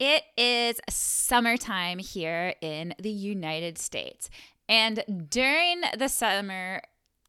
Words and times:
It 0.00 0.24
is 0.34 0.80
summertime 0.88 1.98
here 1.98 2.54
in 2.62 2.94
the 2.98 3.10
United 3.10 3.76
States. 3.76 4.30
And 4.66 5.26
during 5.28 5.82
the 5.94 6.08
summer, 6.08 6.80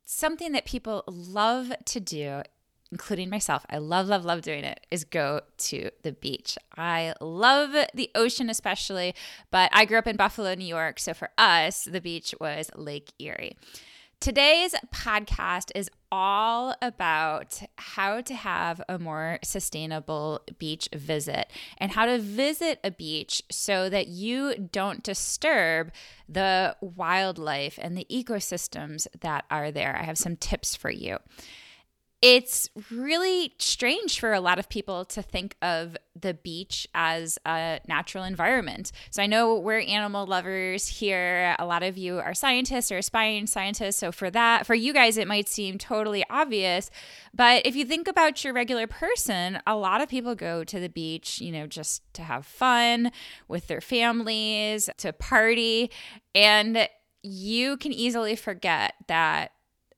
something 0.05 0.53
that 0.53 0.63
people 0.63 1.03
love 1.05 1.73
to 1.83 1.99
do, 1.99 2.43
including 2.89 3.29
myself, 3.29 3.65
I 3.69 3.79
love, 3.79 4.07
love, 4.07 4.23
love 4.23 4.41
doing 4.41 4.63
it, 4.63 4.87
is 4.89 5.03
go 5.03 5.41
to 5.57 5.89
the 6.03 6.13
beach. 6.13 6.57
I 6.77 7.13
love 7.19 7.75
the 7.93 8.09
ocean, 8.15 8.49
especially, 8.49 9.15
but 9.51 9.69
I 9.73 9.83
grew 9.83 9.97
up 9.97 10.07
in 10.07 10.15
Buffalo, 10.15 10.55
New 10.55 10.63
York. 10.63 10.97
So 10.97 11.13
for 11.13 11.29
us, 11.37 11.83
the 11.83 11.99
beach 11.99 12.33
was 12.39 12.71
Lake 12.73 13.11
Erie. 13.19 13.57
Today's 14.21 14.75
podcast 14.93 15.71
is 15.73 15.89
all 16.11 16.75
about 16.79 17.59
how 17.79 18.21
to 18.21 18.35
have 18.35 18.79
a 18.87 18.99
more 18.99 19.39
sustainable 19.43 20.41
beach 20.59 20.87
visit 20.93 21.51
and 21.79 21.91
how 21.91 22.05
to 22.05 22.19
visit 22.19 22.79
a 22.83 22.91
beach 22.91 23.41
so 23.49 23.89
that 23.89 24.09
you 24.09 24.69
don't 24.71 25.01
disturb 25.01 25.91
the 26.29 26.75
wildlife 26.81 27.79
and 27.81 27.97
the 27.97 28.05
ecosystems 28.11 29.07
that 29.21 29.45
are 29.49 29.71
there. 29.71 29.97
I 29.99 30.03
have 30.03 30.19
some 30.19 30.35
tips 30.35 30.75
for 30.75 30.91
you 30.91 31.17
it's 32.21 32.69
really 32.91 33.55
strange 33.57 34.19
for 34.19 34.31
a 34.31 34.39
lot 34.39 34.59
of 34.59 34.69
people 34.69 35.05
to 35.05 35.23
think 35.23 35.55
of 35.59 35.97
the 36.19 36.35
beach 36.35 36.87
as 36.93 37.39
a 37.47 37.79
natural 37.87 38.23
environment. 38.23 38.91
So 39.09 39.23
I 39.23 39.25
know 39.25 39.57
we're 39.57 39.79
animal 39.79 40.27
lovers 40.27 40.87
here. 40.87 41.55
A 41.57 41.65
lot 41.65 41.81
of 41.81 41.97
you 41.97 42.19
are 42.19 42.35
scientists 42.35 42.91
or 42.91 42.99
aspiring 42.99 43.47
scientists. 43.47 43.95
So 43.95 44.11
for 44.11 44.29
that, 44.29 44.67
for 44.67 44.75
you 44.75 44.93
guys, 44.93 45.17
it 45.17 45.27
might 45.27 45.49
seem 45.49 45.79
totally 45.79 46.23
obvious. 46.29 46.91
But 47.33 47.65
if 47.65 47.75
you 47.75 47.85
think 47.85 48.07
about 48.07 48.43
your 48.43 48.53
regular 48.53 48.85
person, 48.85 49.59
a 49.65 49.75
lot 49.75 49.99
of 49.99 50.07
people 50.07 50.35
go 50.35 50.63
to 50.63 50.79
the 50.79 50.89
beach, 50.89 51.41
you 51.41 51.51
know, 51.51 51.65
just 51.65 52.03
to 52.13 52.21
have 52.21 52.45
fun 52.45 53.11
with 53.47 53.65
their 53.65 53.81
families, 53.81 54.91
to 54.97 55.11
party. 55.11 55.89
And 56.35 56.87
you 57.23 57.77
can 57.77 57.91
easily 57.91 58.35
forget 58.35 58.93
that 59.07 59.53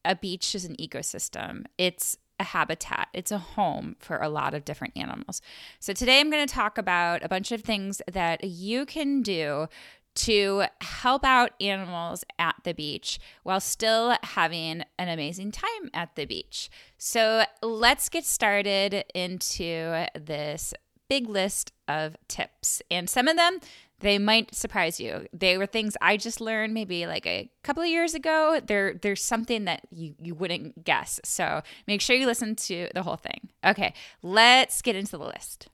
a 0.06 0.16
beach 0.16 0.56
is 0.56 0.66
an 0.66 0.76
ecosystem. 0.78 1.66
It's 1.78 2.18
a 2.40 2.44
habitat, 2.44 3.10
it's 3.14 3.32
a 3.32 3.38
home 3.38 3.96
for 4.00 4.18
a 4.18 4.30
lot 4.30 4.54
of 4.54 4.66
different 4.66 4.98
animals. 4.98 5.42
So, 5.80 5.94
today 5.94 6.20
I'm 6.20 6.32
going 6.32 6.46
to 6.46 6.54
talk 6.54 6.78
about 6.78 7.24
a 7.24 7.30
bunch 7.30 7.52
of 7.52 7.62
things 7.62 8.02
that 8.12 8.44
you 8.44 8.86
can 8.86 9.22
do 9.22 9.68
to 10.16 10.66
help 10.82 11.24
out 11.24 11.52
animals 11.60 12.24
at 12.38 12.56
the 12.64 12.74
beach 12.74 13.20
while 13.44 13.60
still 13.60 14.16
having 14.22 14.84
an 15.00 15.10
amazing 15.10 15.52
time 15.52 15.90
at 15.94 16.16
the 16.16 16.26
beach. 16.26 16.70
So, 16.98 17.44
let's 17.62 18.10
get 18.10 18.26
started 18.26 19.06
into 19.14 20.06
this 20.20 20.74
big 21.10 21.30
list 21.30 21.72
of 21.88 22.18
tips. 22.28 22.82
And 22.90 23.10
some 23.10 23.28
of 23.28 23.38
them 23.38 23.60
they 24.04 24.20
might 24.20 24.54
surprise 24.54 25.00
you. 25.00 25.28
They 25.32 25.58
were 25.58 25.66
things 25.66 25.96
I 26.02 26.18
just 26.18 26.42
learned 26.42 26.74
maybe 26.74 27.08
like 27.08 27.26
a 27.26 27.50
couple 27.64 27.84
of 27.84 27.90
years 27.90 28.14
ago. 28.14 28.60
There 28.66 28.94
there's 29.02 29.24
something 29.24 29.64
that 29.66 29.88
you 29.92 30.14
you 30.22 30.36
wouldn't 30.36 30.84
guess. 30.84 31.22
So 31.24 31.62
make 31.88 32.02
sure 32.02 32.16
you 32.16 32.26
listen 32.26 32.56
to 32.58 32.90
the 32.94 33.04
whole 33.04 33.16
thing. 33.16 33.50
Okay, 33.66 33.94
let's 34.22 34.82
get 34.82 34.98
into 34.98 35.18
the 35.18 35.26
list. 35.26 35.70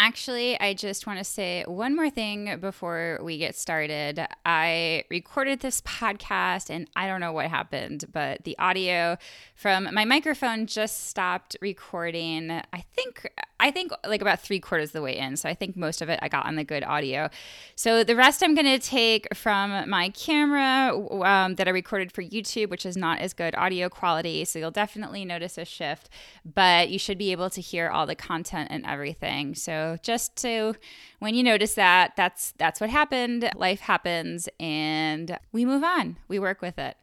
Actually, 0.00 0.58
I 0.60 0.74
just 0.74 1.08
want 1.08 1.18
to 1.18 1.24
say 1.24 1.64
one 1.66 1.96
more 1.96 2.08
thing 2.08 2.60
before 2.60 3.18
we 3.20 3.36
get 3.36 3.56
started. 3.56 4.24
I 4.46 5.02
recorded 5.10 5.58
this 5.58 5.80
podcast 5.80 6.70
and 6.70 6.88
I 6.94 7.08
don't 7.08 7.20
know 7.20 7.32
what 7.32 7.46
happened, 7.46 8.04
but 8.12 8.44
the 8.44 8.56
audio 8.60 9.18
from 9.56 9.92
my 9.92 10.04
microphone 10.04 10.66
just 10.66 11.08
stopped 11.08 11.56
recording. 11.60 12.52
I 12.72 12.84
think 12.94 13.28
I 13.60 13.72
think 13.72 13.90
like 14.06 14.22
about 14.22 14.40
three 14.40 14.60
quarters 14.60 14.90
of 14.90 14.92
the 14.92 15.02
way 15.02 15.18
in. 15.18 15.36
So 15.36 15.48
I 15.48 15.54
think 15.54 15.76
most 15.76 16.00
of 16.00 16.08
it 16.08 16.20
I 16.22 16.28
got 16.28 16.46
on 16.46 16.54
the 16.54 16.62
good 16.62 16.84
audio. 16.84 17.28
So 17.74 18.04
the 18.04 18.14
rest 18.14 18.42
I'm 18.44 18.54
going 18.54 18.66
to 18.66 18.78
take 18.78 19.26
from 19.34 19.90
my 19.90 20.10
camera 20.10 20.96
um, 21.24 21.56
that 21.56 21.66
I 21.66 21.72
recorded 21.72 22.12
for 22.12 22.22
YouTube, 22.22 22.70
which 22.70 22.86
is 22.86 22.96
not 22.96 23.18
as 23.18 23.32
good 23.32 23.56
audio 23.56 23.88
quality. 23.88 24.44
So 24.44 24.60
you'll 24.60 24.70
definitely 24.70 25.24
notice 25.24 25.58
a 25.58 25.64
shift, 25.64 26.08
but 26.44 26.88
you 26.88 27.00
should 27.00 27.18
be 27.18 27.32
able 27.32 27.50
to 27.50 27.60
hear 27.60 27.88
all 27.88 28.06
the 28.06 28.14
content 28.14 28.68
and 28.70 28.86
everything. 28.86 29.56
So 29.56 29.87
just 30.02 30.36
to 30.36 30.74
when 31.18 31.34
you 31.34 31.42
notice 31.42 31.74
that, 31.74 32.12
that's 32.16 32.52
that's 32.58 32.80
what 32.80 32.90
happened. 32.90 33.50
Life 33.56 33.80
happens, 33.80 34.48
and 34.60 35.38
we 35.52 35.64
move 35.64 35.82
on. 35.82 36.16
We 36.28 36.38
work 36.38 36.60
with 36.60 36.78
it. 36.78 36.96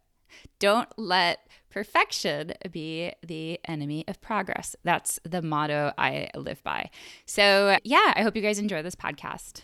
Don't 0.59 0.89
let 0.97 1.39
perfection 1.69 2.53
be 2.71 3.11
the 3.21 3.59
enemy 3.67 4.05
of 4.07 4.21
progress. 4.21 4.75
That's 4.83 5.19
the 5.23 5.41
motto 5.41 5.91
I 5.97 6.29
live 6.35 6.63
by. 6.63 6.89
So, 7.25 7.77
yeah, 7.83 8.13
I 8.15 8.21
hope 8.23 8.35
you 8.35 8.41
guys 8.41 8.59
enjoy 8.59 8.81
this 8.81 8.95
podcast. 8.95 9.61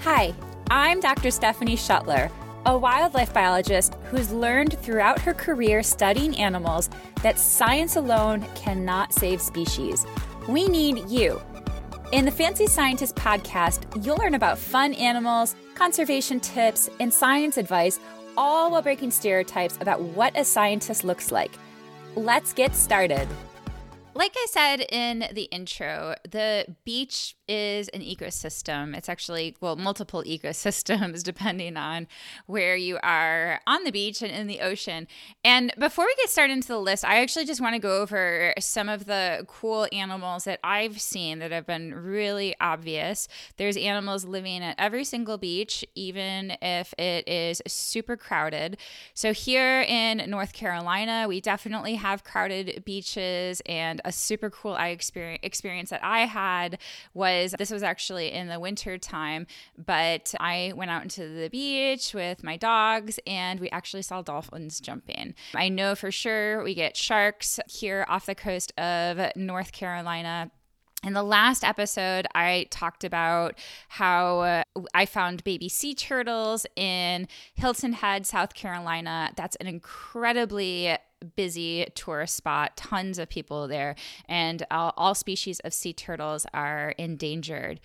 Hi, 0.00 0.34
I'm 0.70 1.00
Dr. 1.00 1.30
Stephanie 1.30 1.76
Schuttler, 1.76 2.30
a 2.66 2.76
wildlife 2.76 3.32
biologist 3.32 3.94
who's 4.10 4.30
learned 4.30 4.78
throughout 4.80 5.18
her 5.20 5.32
career 5.32 5.82
studying 5.82 6.36
animals 6.36 6.90
that 7.22 7.38
science 7.38 7.96
alone 7.96 8.46
cannot 8.54 9.14
save 9.14 9.40
species. 9.40 10.06
We 10.48 10.68
need 10.68 11.08
you. 11.08 11.40
In 12.10 12.24
the 12.24 12.30
Fancy 12.30 12.66
Scientist 12.66 13.16
podcast, 13.16 14.02
you'll 14.02 14.16
learn 14.16 14.32
about 14.32 14.56
fun 14.56 14.94
animals, 14.94 15.54
conservation 15.74 16.40
tips, 16.40 16.88
and 17.00 17.12
science 17.12 17.58
advice 17.58 18.00
all 18.34 18.70
while 18.70 18.80
breaking 18.80 19.10
stereotypes 19.10 19.76
about 19.82 20.00
what 20.00 20.32
a 20.34 20.42
scientist 20.42 21.04
looks 21.04 21.30
like. 21.30 21.50
Let's 22.16 22.54
get 22.54 22.74
started. 22.74 23.28
Like 24.18 24.34
I 24.36 24.46
said 24.50 24.80
in 24.90 25.28
the 25.32 25.44
intro, 25.44 26.16
the 26.28 26.74
beach 26.84 27.36
is 27.46 27.86
an 27.90 28.00
ecosystem. 28.00 28.96
It's 28.96 29.08
actually, 29.08 29.56
well, 29.60 29.76
multiple 29.76 30.24
ecosystems 30.26 31.22
depending 31.22 31.76
on 31.76 32.08
where 32.46 32.74
you 32.74 32.98
are 33.00 33.60
on 33.64 33.84
the 33.84 33.92
beach 33.92 34.20
and 34.20 34.32
in 34.32 34.48
the 34.48 34.60
ocean. 34.60 35.06
And 35.44 35.72
before 35.78 36.04
we 36.04 36.16
get 36.16 36.30
started 36.30 36.54
into 36.54 36.66
the 36.66 36.80
list, 36.80 37.04
I 37.04 37.20
actually 37.20 37.44
just 37.44 37.60
want 37.60 37.76
to 37.76 37.78
go 37.78 38.02
over 38.02 38.54
some 38.58 38.88
of 38.88 39.04
the 39.04 39.44
cool 39.46 39.86
animals 39.92 40.44
that 40.44 40.58
I've 40.64 41.00
seen 41.00 41.38
that 41.38 41.52
have 41.52 41.64
been 41.64 41.94
really 41.94 42.56
obvious. 42.60 43.28
There's 43.56 43.76
animals 43.76 44.24
living 44.24 44.64
at 44.64 44.74
every 44.78 45.04
single 45.04 45.38
beach, 45.38 45.84
even 45.94 46.56
if 46.60 46.92
it 46.98 47.28
is 47.28 47.62
super 47.68 48.16
crowded. 48.16 48.78
So 49.14 49.32
here 49.32 49.82
in 49.82 50.28
North 50.28 50.52
Carolina, 50.52 51.26
we 51.28 51.40
definitely 51.40 51.94
have 51.94 52.24
crowded 52.24 52.82
beaches. 52.84 53.62
And 53.64 54.00
a 54.08 54.12
super 54.12 54.48
cool 54.48 54.72
eye 54.72 54.88
experience, 54.88 55.40
experience 55.42 55.90
that 55.90 56.02
I 56.02 56.20
had 56.20 56.78
was 57.12 57.54
this 57.58 57.70
was 57.70 57.82
actually 57.82 58.32
in 58.32 58.48
the 58.48 58.58
winter 58.58 58.96
time, 58.96 59.46
but 59.76 60.34
I 60.40 60.72
went 60.74 60.90
out 60.90 61.02
into 61.02 61.28
the 61.28 61.48
beach 61.50 62.14
with 62.14 62.42
my 62.42 62.56
dogs 62.56 63.20
and 63.26 63.60
we 63.60 63.68
actually 63.70 64.02
saw 64.02 64.22
dolphins 64.22 64.80
jumping. 64.80 65.34
I 65.54 65.68
know 65.68 65.94
for 65.94 66.10
sure 66.10 66.64
we 66.64 66.74
get 66.74 66.96
sharks 66.96 67.60
here 67.68 68.06
off 68.08 68.26
the 68.26 68.34
coast 68.34 68.72
of 68.78 69.20
North 69.36 69.72
Carolina. 69.72 70.50
In 71.04 71.12
the 71.12 71.22
last 71.22 71.62
episode, 71.62 72.26
I 72.34 72.66
talked 72.70 73.04
about 73.04 73.56
how 73.88 74.40
uh, 74.40 74.62
I 74.94 75.06
found 75.06 75.44
baby 75.44 75.68
sea 75.68 75.94
turtles 75.94 76.66
in 76.74 77.28
Hilton 77.54 77.92
Head, 77.92 78.26
South 78.26 78.52
Carolina. 78.54 79.30
That's 79.36 79.54
an 79.56 79.68
incredibly 79.68 80.96
busy 81.36 81.86
tourist 81.94 82.36
spot, 82.36 82.76
tons 82.76 83.18
of 83.18 83.28
people 83.28 83.68
there, 83.68 83.94
and 84.28 84.64
all, 84.70 84.92
all 84.96 85.14
species 85.14 85.60
of 85.60 85.72
sea 85.72 85.92
turtles 85.92 86.46
are 86.54 86.90
endangered. 86.98 87.80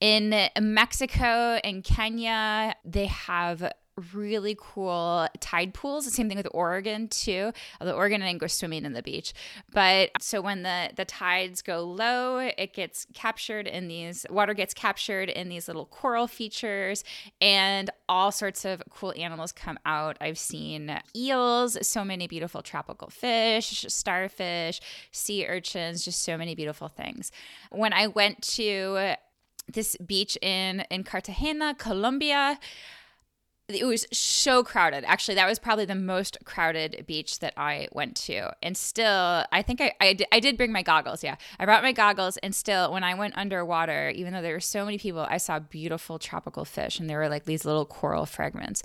In 0.00 0.48
Mexico 0.58 1.60
and 1.62 1.84
Kenya, 1.84 2.74
they 2.84 3.06
have 3.06 3.70
really 4.14 4.56
cool 4.58 5.28
tide 5.40 5.74
pools. 5.74 6.04
The 6.04 6.10
same 6.10 6.28
thing 6.28 6.36
with 6.36 6.48
Oregon 6.52 7.08
too. 7.08 7.52
Uh, 7.80 7.90
Although 7.90 7.96
Oregon 7.96 8.22
I 8.22 8.28
didn't 8.28 8.40
go 8.40 8.46
swimming 8.46 8.84
in 8.84 8.92
the 8.92 9.02
beach, 9.02 9.32
but 9.72 10.10
so 10.20 10.40
when 10.40 10.62
the 10.62 10.90
the 10.94 11.04
tides 11.04 11.62
go 11.62 11.82
low, 11.82 12.38
it 12.38 12.72
gets 12.72 13.06
captured 13.14 13.66
in 13.66 13.88
these 13.88 14.24
water 14.30 14.54
gets 14.54 14.74
captured 14.74 15.28
in 15.28 15.48
these 15.48 15.66
little 15.66 15.86
coral 15.86 16.26
features, 16.26 17.04
and 17.40 17.90
all 18.08 18.32
sorts 18.32 18.64
of 18.64 18.82
cool 18.90 19.12
animals 19.16 19.52
come 19.52 19.78
out. 19.84 20.16
I've 20.20 20.38
seen 20.38 21.00
eels, 21.14 21.76
so 21.86 22.04
many 22.04 22.26
beautiful 22.26 22.62
tropical 22.62 23.08
fish, 23.08 23.84
starfish, 23.88 24.80
sea 25.10 25.46
urchins, 25.46 26.04
just 26.04 26.22
so 26.22 26.36
many 26.36 26.54
beautiful 26.54 26.88
things. 26.88 27.32
When 27.70 27.92
I 27.92 28.06
went 28.06 28.42
to 28.54 29.14
this 29.72 29.96
beach 29.96 30.36
in 30.42 30.84
in 30.90 31.04
Cartagena, 31.04 31.74
Colombia 31.78 32.58
it 33.74 33.84
was 33.84 34.06
so 34.12 34.62
crowded. 34.62 35.04
Actually, 35.04 35.34
that 35.36 35.48
was 35.48 35.58
probably 35.58 35.84
the 35.84 35.94
most 35.94 36.38
crowded 36.44 37.04
beach 37.06 37.38
that 37.40 37.54
I 37.56 37.88
went 37.92 38.16
to. 38.16 38.54
And 38.62 38.76
still, 38.76 39.44
I 39.52 39.62
think 39.62 39.80
I, 39.80 39.92
I, 40.00 40.16
I 40.32 40.40
did 40.40 40.56
bring 40.56 40.72
my 40.72 40.82
goggles. 40.82 41.22
Yeah. 41.22 41.36
I 41.58 41.64
brought 41.64 41.82
my 41.82 41.92
goggles. 41.92 42.36
And 42.38 42.54
still, 42.54 42.92
when 42.92 43.04
I 43.04 43.14
went 43.14 43.36
underwater, 43.36 44.10
even 44.10 44.32
though 44.32 44.42
there 44.42 44.54
were 44.54 44.60
so 44.60 44.84
many 44.84 44.98
people, 44.98 45.26
I 45.28 45.36
saw 45.36 45.58
beautiful 45.58 46.18
tropical 46.18 46.64
fish. 46.64 46.98
And 46.98 47.08
there 47.08 47.18
were 47.18 47.28
like 47.28 47.44
these 47.44 47.64
little 47.64 47.86
coral 47.86 48.26
fragments. 48.26 48.82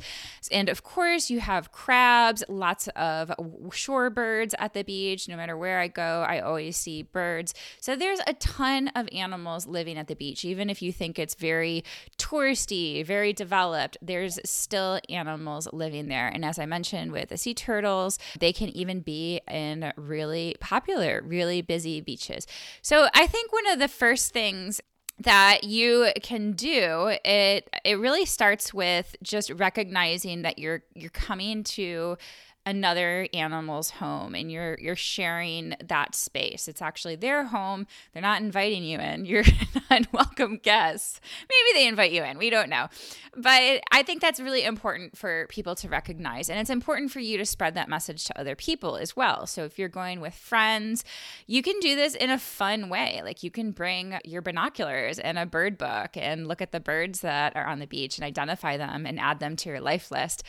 And 0.51 0.69
of 0.69 0.83
course, 0.83 1.29
you 1.29 1.39
have 1.39 1.71
crabs, 1.71 2.43
lots 2.47 2.87
of 2.89 3.31
shorebirds 3.69 4.53
at 4.59 4.73
the 4.73 4.83
beach. 4.83 5.27
No 5.27 5.37
matter 5.37 5.57
where 5.57 5.79
I 5.79 5.87
go, 5.87 6.25
I 6.27 6.39
always 6.39 6.77
see 6.77 7.03
birds. 7.03 7.53
So 7.79 7.95
there's 7.95 8.19
a 8.27 8.33
ton 8.33 8.89
of 8.89 9.07
animals 9.11 9.67
living 9.67 9.97
at 9.97 10.07
the 10.07 10.15
beach. 10.15 10.45
Even 10.45 10.69
if 10.69 10.81
you 10.81 10.91
think 10.91 11.17
it's 11.17 11.35
very 11.35 11.83
touristy, 12.17 13.05
very 13.05 13.33
developed, 13.33 13.97
there's 14.01 14.39
still 14.43 14.74
still 14.75 14.99
animals 15.07 15.69
living 15.71 16.09
there. 16.09 16.27
And 16.27 16.43
as 16.43 16.59
I 16.59 16.65
mentioned 16.65 17.13
with 17.13 17.29
the 17.29 17.37
sea 17.37 17.53
turtles, 17.53 18.19
they 18.37 18.51
can 18.51 18.67
even 18.69 18.99
be 18.99 19.39
in 19.49 19.93
really 19.95 20.55
popular, 20.59 21.21
really 21.25 21.61
busy 21.61 22.01
beaches. 22.01 22.45
So 22.81 23.07
I 23.13 23.25
think 23.25 23.53
one 23.53 23.67
of 23.67 23.79
the 23.79 23.87
first 23.87 24.33
things 24.33 24.81
that 25.17 25.63
you 25.63 26.09
can 26.21 26.51
do 26.51 27.15
it 27.23 27.69
it 27.85 27.97
really 27.97 28.25
starts 28.25 28.73
with 28.73 29.15
just 29.23 29.49
recognizing 29.49 30.41
that 30.41 30.59
you're 30.59 30.83
you're 30.93 31.09
coming 31.09 31.63
to 31.63 32.17
another 32.65 33.27
animal's 33.33 33.91
home 33.91 34.33
and 34.33 34.51
you're 34.51 34.77
you're 34.81 34.95
sharing 34.95 35.75
that 35.83 36.15
space. 36.15 36.67
It's 36.67 36.81
actually 36.81 37.15
their 37.15 37.45
home. 37.45 37.85
They're 38.13 38.21
not 38.21 38.41
inviting 38.41 38.83
you 38.83 38.99
in. 38.99 39.25
You're 39.35 39.43
an 39.89 40.07
unwelcome 40.11 40.57
guest. 40.57 41.19
Maybe 41.41 41.79
they 41.79 41.87
invite 41.87 42.11
you 42.11 42.23
in. 42.23 42.37
We 42.37 42.49
don't 42.49 42.69
know. 42.69 42.87
But 43.35 43.81
I 43.91 44.03
think 44.03 44.21
that's 44.21 44.39
really 44.39 44.63
important 44.63 45.17
for 45.17 45.45
people 45.49 45.75
to 45.75 45.89
recognize 45.89 46.49
and 46.49 46.59
it's 46.59 46.69
important 46.69 47.11
for 47.11 47.19
you 47.19 47.37
to 47.37 47.45
spread 47.45 47.75
that 47.75 47.89
message 47.89 48.23
to 48.25 48.39
other 48.39 48.55
people 48.55 48.97
as 48.97 49.15
well. 49.15 49.45
So 49.45 49.65
if 49.65 49.77
you're 49.77 49.89
going 49.89 50.21
with 50.21 50.33
friends, 50.33 51.03
you 51.47 51.61
can 51.61 51.79
do 51.79 51.95
this 51.95 52.15
in 52.15 52.29
a 52.29 52.39
fun 52.39 52.89
way. 52.89 53.21
Like 53.23 53.43
you 53.43 53.51
can 53.51 53.71
bring 53.71 54.17
your 54.23 54.41
binoculars 54.41 55.19
and 55.19 55.37
a 55.37 55.45
bird 55.45 55.77
book 55.77 56.15
and 56.15 56.47
look 56.47 56.61
at 56.61 56.71
the 56.71 56.79
birds 56.79 57.21
that 57.21 57.55
are 57.55 57.65
on 57.65 57.79
the 57.79 57.87
beach 57.87 58.17
and 58.17 58.25
identify 58.25 58.77
them 58.77 59.05
and 59.05 59.19
add 59.19 59.39
them 59.39 59.55
to 59.57 59.69
your 59.69 59.81
life 59.81 60.11
list. 60.11 60.43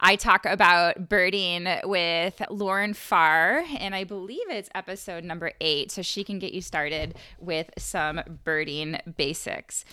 I 0.00 0.16
talk 0.16 0.44
about 0.44 1.08
birding 1.08 1.61
with 1.84 2.42
Lauren 2.50 2.94
Farr, 2.94 3.64
and 3.78 3.94
I 3.94 4.04
believe 4.04 4.48
it's 4.48 4.70
episode 4.74 5.24
number 5.24 5.52
eight. 5.60 5.90
So 5.90 6.02
she 6.02 6.24
can 6.24 6.38
get 6.38 6.52
you 6.52 6.60
started 6.60 7.14
with 7.38 7.70
some 7.78 8.20
birding 8.44 8.98
basics. 9.16 9.84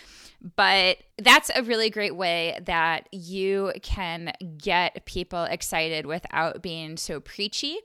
But 0.42 1.00
that's 1.18 1.52
a 1.54 1.64
really 1.64 1.90
great 1.90 2.16
way 2.16 2.58
that 2.64 3.10
you 3.12 3.74
can 3.82 4.32
get 4.58 5.06
people 5.06 5.44
excited 5.44 6.06
without 6.06 6.62
being 6.62 6.96
so 6.96 7.20
preachy. 7.20 7.78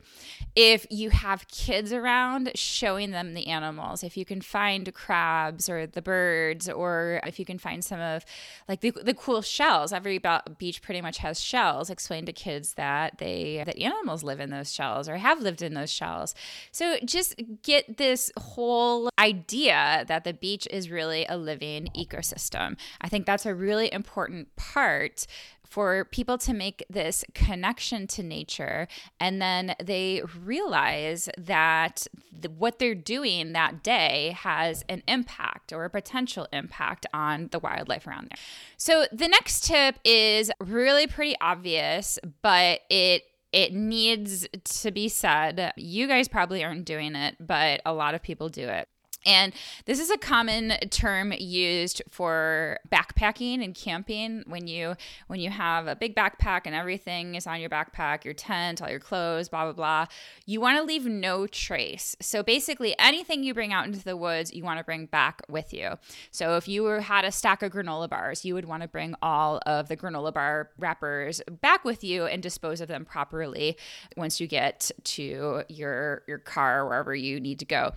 If 0.55 0.87
you 0.89 1.11
have 1.11 1.49
kids 1.49 1.93
around, 1.93 2.53
showing 2.55 3.11
them 3.11 3.35
the 3.35 3.49
animals. 3.49 4.05
If 4.05 4.17
you 4.17 4.25
can 4.25 4.41
find 4.41 4.95
crabs 4.95 5.69
or 5.69 5.89
the 5.89 6.01
birds, 6.01 6.69
or 6.69 7.21
if 7.27 7.41
you 7.41 7.45
can 7.45 7.59
find 7.59 7.85
some 7.85 7.99
of 7.99 8.25
like 8.69 8.83
the, 8.83 8.93
the 8.93 9.15
cool 9.15 9.43
shells. 9.43 9.93
Every 9.93 10.21
beach 10.59 10.81
pretty 10.81 11.01
much 11.01 11.19
has 11.19 11.41
shells. 11.41 11.91
Explain 11.91 12.25
to 12.27 12.33
kids 12.33 12.75
that 12.75 13.19
they 13.19 13.65
that 13.67 13.77
animals 13.79 14.23
live 14.23 14.39
in 14.39 14.51
those 14.51 14.73
shells 14.73 15.09
or 15.09 15.17
have 15.17 15.41
lived 15.41 15.61
in 15.61 15.75
those 15.75 15.91
shells. 15.91 16.37
So 16.71 16.99
just 17.05 17.35
get 17.63 17.97
this 17.97 18.31
whole 18.39 19.11
idea 19.19 20.05
that 20.07 20.23
the 20.23 20.33
beach 20.33 20.69
is 20.71 20.89
really 20.89 21.27
a 21.27 21.37
living 21.37 21.89
ecosystem 21.97 22.44
system. 22.45 22.77
I 23.01 23.09
think 23.09 23.27
that's 23.27 23.47
a 23.47 23.55
really 23.55 23.93
important 23.93 24.55
part 24.57 25.27
for 25.63 26.05
people 26.05 26.39
to 26.39 26.53
make 26.53 26.85
this 26.89 27.25
connection 27.35 28.07
to 28.07 28.23
nature 28.23 28.87
and 29.19 29.43
then 29.43 29.75
they 29.83 30.23
realize 30.45 31.29
that 31.37 32.07
what 32.59 32.79
they're 32.79 32.95
doing 32.95 33.55
that 33.55 33.83
day 33.83 34.37
has 34.39 34.85
an 34.89 35.03
impact 35.09 35.73
or 35.73 35.85
a 35.85 35.91
potential 35.91 36.47
impact 36.53 37.07
on 37.13 37.49
the 37.51 37.59
wildlife 37.59 38.07
around 38.07 38.29
there. 38.31 38.39
So 38.77 39.07
the 39.11 39.27
next 39.27 39.65
tip 39.65 39.97
is 40.05 40.53
really 40.61 41.07
pretty 41.07 41.35
obvious, 41.41 42.19
but 42.43 42.81
it 42.91 43.23
it 43.53 43.73
needs 43.73 44.49
to 44.65 44.91
be 44.91 45.09
said. 45.09 45.73
You 45.77 46.09
guys 46.09 46.27
probably 46.27 46.65
aren't 46.65 46.85
doing 46.85 47.15
it, 47.15 47.37
but 47.39 47.81
a 47.87 47.95
lot 47.95 48.15
of 48.15 48.23
people 48.23 48.49
do 48.49 48.69
it. 48.69 48.89
And 49.25 49.53
this 49.87 50.01
is 50.01 50.11
a 50.11 50.19
common 50.19 50.75
term 50.91 51.33
used 51.33 52.03
for 52.11 52.79
backpacking 52.91 53.65
and 53.65 53.75
camping 53.75 54.45
when 54.47 54.67
you 54.67 54.97
when 55.29 55.41
you 55.41 55.51
have 55.51 55.87
a 55.87 55.97
big 55.97 56.15
backpack 56.15 56.63
and 56.65 56.75
everything 56.75 57.35
is 57.35 57.47
on 57.47 57.61
your 57.61 57.71
backpack, 57.71 58.25
your 58.25 58.35
tent, 58.35 58.83
all 58.83 58.91
your 58.91 59.01
clothes, 59.01 59.49
blah 59.49 59.65
blah 59.65 59.73
blah. 59.73 60.07
You 60.47 60.61
want 60.61 60.79
to 60.79 60.85
leave 60.85 61.07
no 61.07 61.47
trace. 61.47 62.17
So 62.21 62.43
basically 62.43 62.95
anything 62.99 63.43
you 63.45 63.55
bring 63.55 63.73
out 63.73 63.87
into 63.87 64.03
the 64.03 64.17
woods, 64.17 64.53
you 64.53 64.63
want 64.63 64.79
to 64.79 64.85
bring 64.85 65.07
back 65.07 65.43
with 65.49 65.73
you. 65.73 65.93
So 66.31 66.57
if 66.57 66.69
you 66.69 66.85
had 66.85 67.25
a 67.25 67.33
stack 67.33 67.63
of 67.63 67.73
granola 67.73 68.09
bars, 68.09 68.45
you 68.45 68.55
would 68.55 68.67
want 68.67 68.83
to 68.83 68.89
bring 68.89 69.15
all 69.23 69.61
of 69.67 69.89
the 69.89 69.97
granola 69.97 70.33
bar 70.33 70.71
wrappers 70.79 71.41
back 71.61 71.85
with 71.85 72.05
you 72.05 72.27
and 72.27 72.43
dispose 72.43 72.81
of 72.81 72.89
them 72.89 73.05
properly 73.05 73.77
once 74.17 74.41
you 74.41 74.47
get 74.47 74.91
to 75.05 75.63
your 75.69 76.23
your 76.27 76.39
car 76.39 76.87
wherever 76.87 77.15
you 77.15 77.41
need 77.41 77.59
to 77.59 77.65
go. 77.65 77.93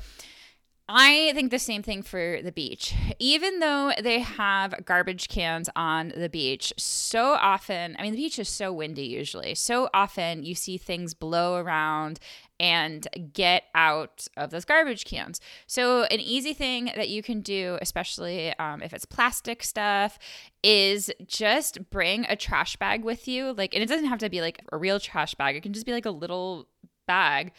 I 0.89 1.33
think 1.35 1.51
the 1.51 1.59
same 1.59 1.83
thing 1.83 2.01
for 2.01 2.39
the 2.41 2.51
beach. 2.51 2.95
Even 3.19 3.59
though 3.59 3.91
they 4.01 4.19
have 4.19 4.85
garbage 4.85 5.27
cans 5.27 5.69
on 5.75 6.13
the 6.15 6.29
beach, 6.29 6.71
so 6.77 7.33
often, 7.33 7.97
I 7.99 8.03
mean, 8.03 8.13
the 8.13 8.17
beach 8.17 8.39
is 8.39 8.47
so 8.47 8.71
windy 8.71 9.05
usually. 9.05 9.53
So 9.55 9.89
often 9.93 10.43
you 10.43 10.55
see 10.55 10.77
things 10.77 11.13
blow 11.13 11.55
around 11.55 12.21
and 12.57 13.05
get 13.33 13.63
out 13.75 14.27
of 14.37 14.51
those 14.51 14.63
garbage 14.63 15.03
cans. 15.03 15.41
So, 15.67 16.03
an 16.05 16.19
easy 16.19 16.53
thing 16.53 16.85
that 16.95 17.09
you 17.09 17.21
can 17.21 17.41
do, 17.41 17.77
especially 17.81 18.57
um, 18.57 18.81
if 18.81 18.93
it's 18.93 19.05
plastic 19.05 19.63
stuff, 19.63 20.17
is 20.63 21.11
just 21.27 21.89
bring 21.91 22.25
a 22.29 22.35
trash 22.35 22.77
bag 22.77 23.03
with 23.03 23.27
you. 23.27 23.53
Like, 23.53 23.75
and 23.75 23.83
it 23.83 23.89
doesn't 23.89 24.07
have 24.07 24.19
to 24.19 24.29
be 24.29 24.41
like 24.41 24.63
a 24.71 24.77
real 24.77 24.99
trash 24.99 25.35
bag, 25.35 25.55
it 25.55 25.63
can 25.63 25.73
just 25.73 25.85
be 25.85 25.91
like 25.91 26.05
a 26.05 26.11
little 26.11 26.67
bag 27.05 27.51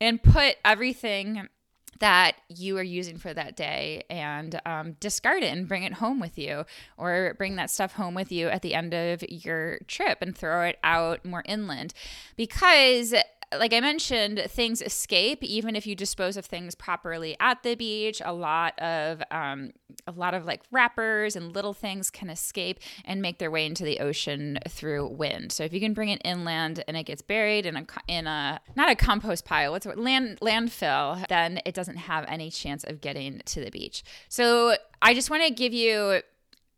and 0.00 0.22
put 0.22 0.56
everything 0.64 1.48
that 2.00 2.32
you 2.48 2.76
are 2.76 2.82
using 2.82 3.18
for 3.18 3.32
that 3.32 3.56
day 3.56 4.02
and 4.10 4.60
um, 4.66 4.96
discard 5.00 5.42
it 5.42 5.52
and 5.52 5.68
bring 5.68 5.84
it 5.84 5.94
home 5.94 6.18
with 6.18 6.38
you 6.38 6.64
or 6.96 7.34
bring 7.38 7.56
that 7.56 7.70
stuff 7.70 7.92
home 7.92 8.14
with 8.14 8.32
you 8.32 8.48
at 8.48 8.62
the 8.62 8.74
end 8.74 8.92
of 8.92 9.22
your 9.30 9.78
trip 9.86 10.18
and 10.20 10.36
throw 10.36 10.62
it 10.62 10.78
out 10.82 11.24
more 11.24 11.44
inland. 11.46 11.94
Because 12.36 13.14
like 13.58 13.72
I 13.72 13.80
mentioned, 13.80 14.38
things 14.48 14.80
escape 14.80 15.42
even 15.42 15.74
if 15.74 15.86
you 15.86 15.96
dispose 15.96 16.36
of 16.36 16.46
things 16.46 16.74
properly 16.74 17.36
at 17.40 17.62
the 17.62 17.74
beach. 17.74 18.22
A 18.24 18.32
lot 18.32 18.78
of 18.78 19.22
um, 19.30 19.72
a 20.06 20.12
lot 20.12 20.34
of 20.34 20.44
like 20.44 20.62
wrappers 20.70 21.34
and 21.34 21.52
little 21.54 21.74
things 21.74 22.10
can 22.10 22.30
escape 22.30 22.78
and 23.04 23.20
make 23.20 23.38
their 23.38 23.50
way 23.50 23.66
into 23.66 23.84
the 23.84 23.98
ocean 23.98 24.58
through 24.68 25.08
wind. 25.08 25.50
So 25.50 25.64
if 25.64 25.72
you 25.72 25.80
can 25.80 25.94
bring 25.94 26.10
it 26.10 26.20
inland 26.24 26.84
and 26.86 26.96
it 26.96 27.04
gets 27.04 27.22
buried 27.22 27.66
in 27.66 27.76
a 27.76 27.86
in 28.06 28.26
a 28.26 28.60
not 28.76 28.90
a 28.90 28.94
compost 28.94 29.44
pile, 29.44 29.72
what's 29.72 29.86
it 29.86 29.98
land 29.98 30.38
landfill, 30.40 31.26
then 31.28 31.60
it 31.66 31.74
doesn't 31.74 31.96
have 31.96 32.24
any 32.28 32.50
chance 32.50 32.84
of 32.84 33.00
getting 33.00 33.42
to 33.46 33.64
the 33.64 33.70
beach. 33.70 34.04
So 34.28 34.76
I 35.02 35.12
just 35.12 35.28
want 35.28 35.42
to 35.44 35.52
give 35.52 35.72
you 35.72 36.22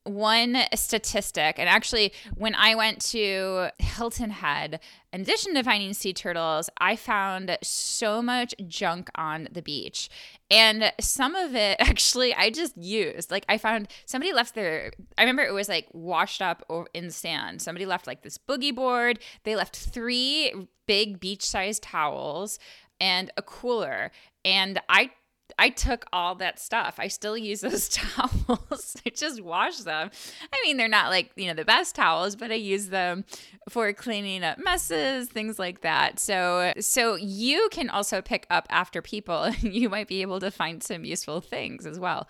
one 0.05 0.57
statistic, 0.75 1.59
and 1.59 1.69
actually, 1.69 2.13
when 2.35 2.55
I 2.55 2.75
went 2.75 3.01
to 3.11 3.71
Hilton 3.79 4.31
Head, 4.31 4.81
in 5.13 5.21
addition 5.21 5.55
to 5.55 5.63
finding 5.63 5.93
sea 5.93 6.13
turtles, 6.13 6.69
I 6.79 6.97
found 6.97 7.57
so 7.63 8.21
much 8.23 8.55
junk 8.67 9.11
on 9.15 9.49
the 9.53 9.63
beach. 9.63 10.09
And 10.51 10.93
some 11.01 11.35
of 11.35 11.55
it 11.55 11.77
actually 11.81 12.35
I 12.35 12.51
just 12.51 12.77
used. 12.77 13.31
Like, 13.31 13.45
I 13.49 13.59
found 13.59 13.89
somebody 14.07 14.33
left 14.33 14.55
their, 14.55 14.93
I 15.17 15.23
remember 15.23 15.43
it 15.43 15.55
was 15.55 15.69
like 15.69 15.87
washed 15.93 16.43
up 16.43 16.65
in 16.95 17.11
sand. 17.11 17.63
Somebody 17.63 17.87
left 17.87 18.07
like 18.07 18.23
this 18.23 18.39
boogie 18.39 18.75
board. 18.75 19.19
They 19.45 19.55
left 19.55 19.77
three 19.77 20.69
big 20.87 21.21
beach 21.21 21.45
sized 21.45 21.83
towels 21.83 22.59
and 23.01 23.31
a 23.37 23.43
cooler. 23.43 24.11
And 24.45 24.81
I 24.89 25.11
I 25.59 25.69
took 25.69 26.07
all 26.13 26.35
that 26.37 26.59
stuff. 26.59 26.97
I 26.99 27.09
still 27.09 27.37
use 27.37 27.61
those 27.61 27.89
towels. 27.89 28.97
I 29.07 29.11
just 29.11 29.41
wash 29.41 29.79
them. 29.79 30.11
I 30.53 30.61
mean, 30.65 30.77
they're 30.77 30.89
not 30.89 31.11
like, 31.11 31.31
you 31.37 31.47
know, 31.47 31.55
the 31.55 31.65
best 31.65 31.95
towels, 31.95 32.37
but 32.37 32.51
I 32.51 32.55
use 32.55 32.89
them 32.89 33.25
for 33.69 33.93
cleaning 33.93 34.45
up 34.45 34.59
messes, 34.59 35.29
things 35.29 35.59
like 35.59 35.83
that. 35.83 36.19
So 36.19 36.73
so 36.81 37.17
you 37.17 37.69
can 37.71 37.91
also 37.91 38.23
pick 38.23 38.47
up 38.51 38.67
after 38.71 39.03
people 39.03 39.43
and 39.43 39.75
you 39.75 39.89
might 39.89 40.09
be 40.09 40.23
able 40.23 40.41
to 40.41 40.51
find 40.51 40.83
some 40.83 41.05
useful 41.05 41.41
things 41.41 41.87
as 41.87 41.99
well. 41.99 42.29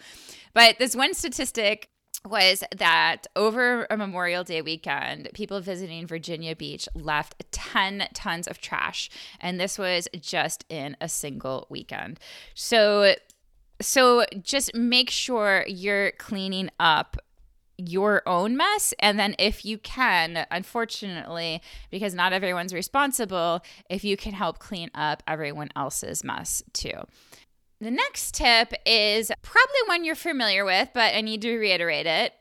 But 0.55 0.79
this 0.79 0.95
one 0.95 1.14
statistic 1.14 1.88
was 2.29 2.62
that 2.76 3.26
over 3.35 3.87
a 3.91 3.97
Memorial 3.97 4.45
Day 4.45 4.62
weekend, 4.62 5.29
people 5.35 5.61
visiting 5.61 6.07
Virginia 6.07 6.55
Beach 6.55 6.88
left 6.95 7.43
10 7.50 8.09
tons 8.14 8.47
of 8.47 8.61
trash. 8.61 9.11
And 9.41 9.59
this 9.59 9.79
was 9.79 10.09
just 10.21 10.64
in 10.69 10.97
a 11.00 11.09
single 11.09 11.67
weekend. 11.69 12.21
So, 12.55 13.14
so 13.81 14.25
just 14.41 14.75
make 14.75 15.11
sure 15.11 15.64
you're 15.67 16.12
cleaning 16.12 16.71
up 16.79 17.17
your 17.79 18.23
own 18.29 18.57
mess. 18.57 18.95
And 18.99 19.19
then, 19.19 19.35
if 19.38 19.64
you 19.64 19.79
can, 19.79 20.47
unfortunately, 20.50 21.61
because 21.91 22.14
not 22.14 22.33
everyone's 22.33 22.73
responsible, 22.73 23.62
if 23.91 24.05
you 24.05 24.17
can 24.17 24.33
help 24.33 24.59
clean 24.59 24.91
up 24.95 25.23
everyone 25.26 25.71
else's 25.75 26.23
mess 26.23 26.62
too. 26.73 27.00
The 27.83 27.91
next 27.91 28.37
tip 28.37 28.73
is 28.87 29.33
probably 29.43 29.81
one 29.87 30.05
you're 30.05 30.15
familiar 30.15 30.65
with, 30.65 30.91
but 30.95 31.17
I 31.17 31.21
need 31.21 31.43
to 31.43 31.59
reiterate 31.59 32.07
it. 32.07 32.33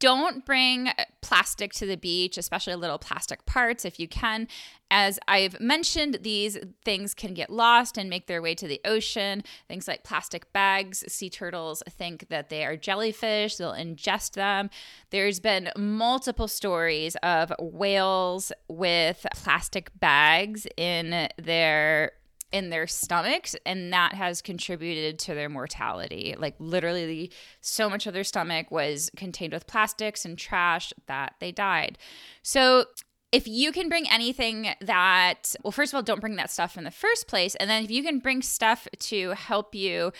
Don't 0.00 0.44
bring 0.44 0.88
plastic 1.20 1.72
to 1.74 1.86
the 1.86 1.96
beach, 1.96 2.36
especially 2.36 2.74
little 2.74 2.98
plastic 2.98 3.46
parts 3.46 3.84
if 3.84 4.00
you 4.00 4.08
can. 4.08 4.48
As 4.90 5.20
I've 5.28 5.60
mentioned, 5.60 6.18
these 6.22 6.58
things 6.84 7.14
can 7.14 7.32
get 7.32 7.48
lost 7.48 7.96
and 7.96 8.10
make 8.10 8.26
their 8.26 8.42
way 8.42 8.56
to 8.56 8.66
the 8.66 8.80
ocean. 8.84 9.44
Things 9.68 9.86
like 9.86 10.02
plastic 10.02 10.52
bags, 10.52 11.04
sea 11.06 11.30
turtles 11.30 11.84
think 11.88 12.28
that 12.28 12.48
they 12.48 12.64
are 12.64 12.76
jellyfish, 12.76 13.58
they'll 13.58 13.74
ingest 13.74 14.32
them. 14.32 14.68
There's 15.10 15.38
been 15.38 15.70
multiple 15.76 16.48
stories 16.48 17.14
of 17.22 17.52
whales 17.60 18.50
with 18.66 19.24
plastic 19.32 19.92
bags 20.00 20.66
in 20.76 21.28
their 21.38 22.14
in 22.52 22.70
their 22.70 22.86
stomachs 22.86 23.56
and 23.66 23.92
that 23.92 24.14
has 24.14 24.42
contributed 24.42 25.18
to 25.20 25.34
their 25.34 25.48
mortality. 25.48 26.34
Like 26.38 26.54
literally 26.58 27.32
so 27.60 27.88
much 27.88 28.06
of 28.06 28.14
their 28.14 28.24
stomach 28.24 28.70
was 28.70 29.10
contained 29.16 29.52
with 29.52 29.66
plastics 29.66 30.24
and 30.24 30.38
trash 30.38 30.92
that 31.06 31.34
they 31.40 31.50
died. 31.50 31.98
So 32.42 32.86
if 33.32 33.48
you 33.48 33.72
can 33.72 33.88
bring 33.88 34.06
anything 34.10 34.68
that 34.80 35.54
well 35.64 35.72
first 35.72 35.92
of 35.92 35.96
all 35.96 36.02
don't 36.02 36.20
bring 36.20 36.36
that 36.36 36.50
stuff 36.50 36.76
in 36.76 36.84
the 36.84 36.90
first 36.90 37.26
place. 37.26 37.54
And 37.56 37.68
then 37.68 37.82
if 37.82 37.90
you 37.90 38.02
can 38.02 38.18
bring 38.18 38.42
stuff 38.42 38.86
to 38.98 39.30
help 39.30 39.74
you 39.74 40.12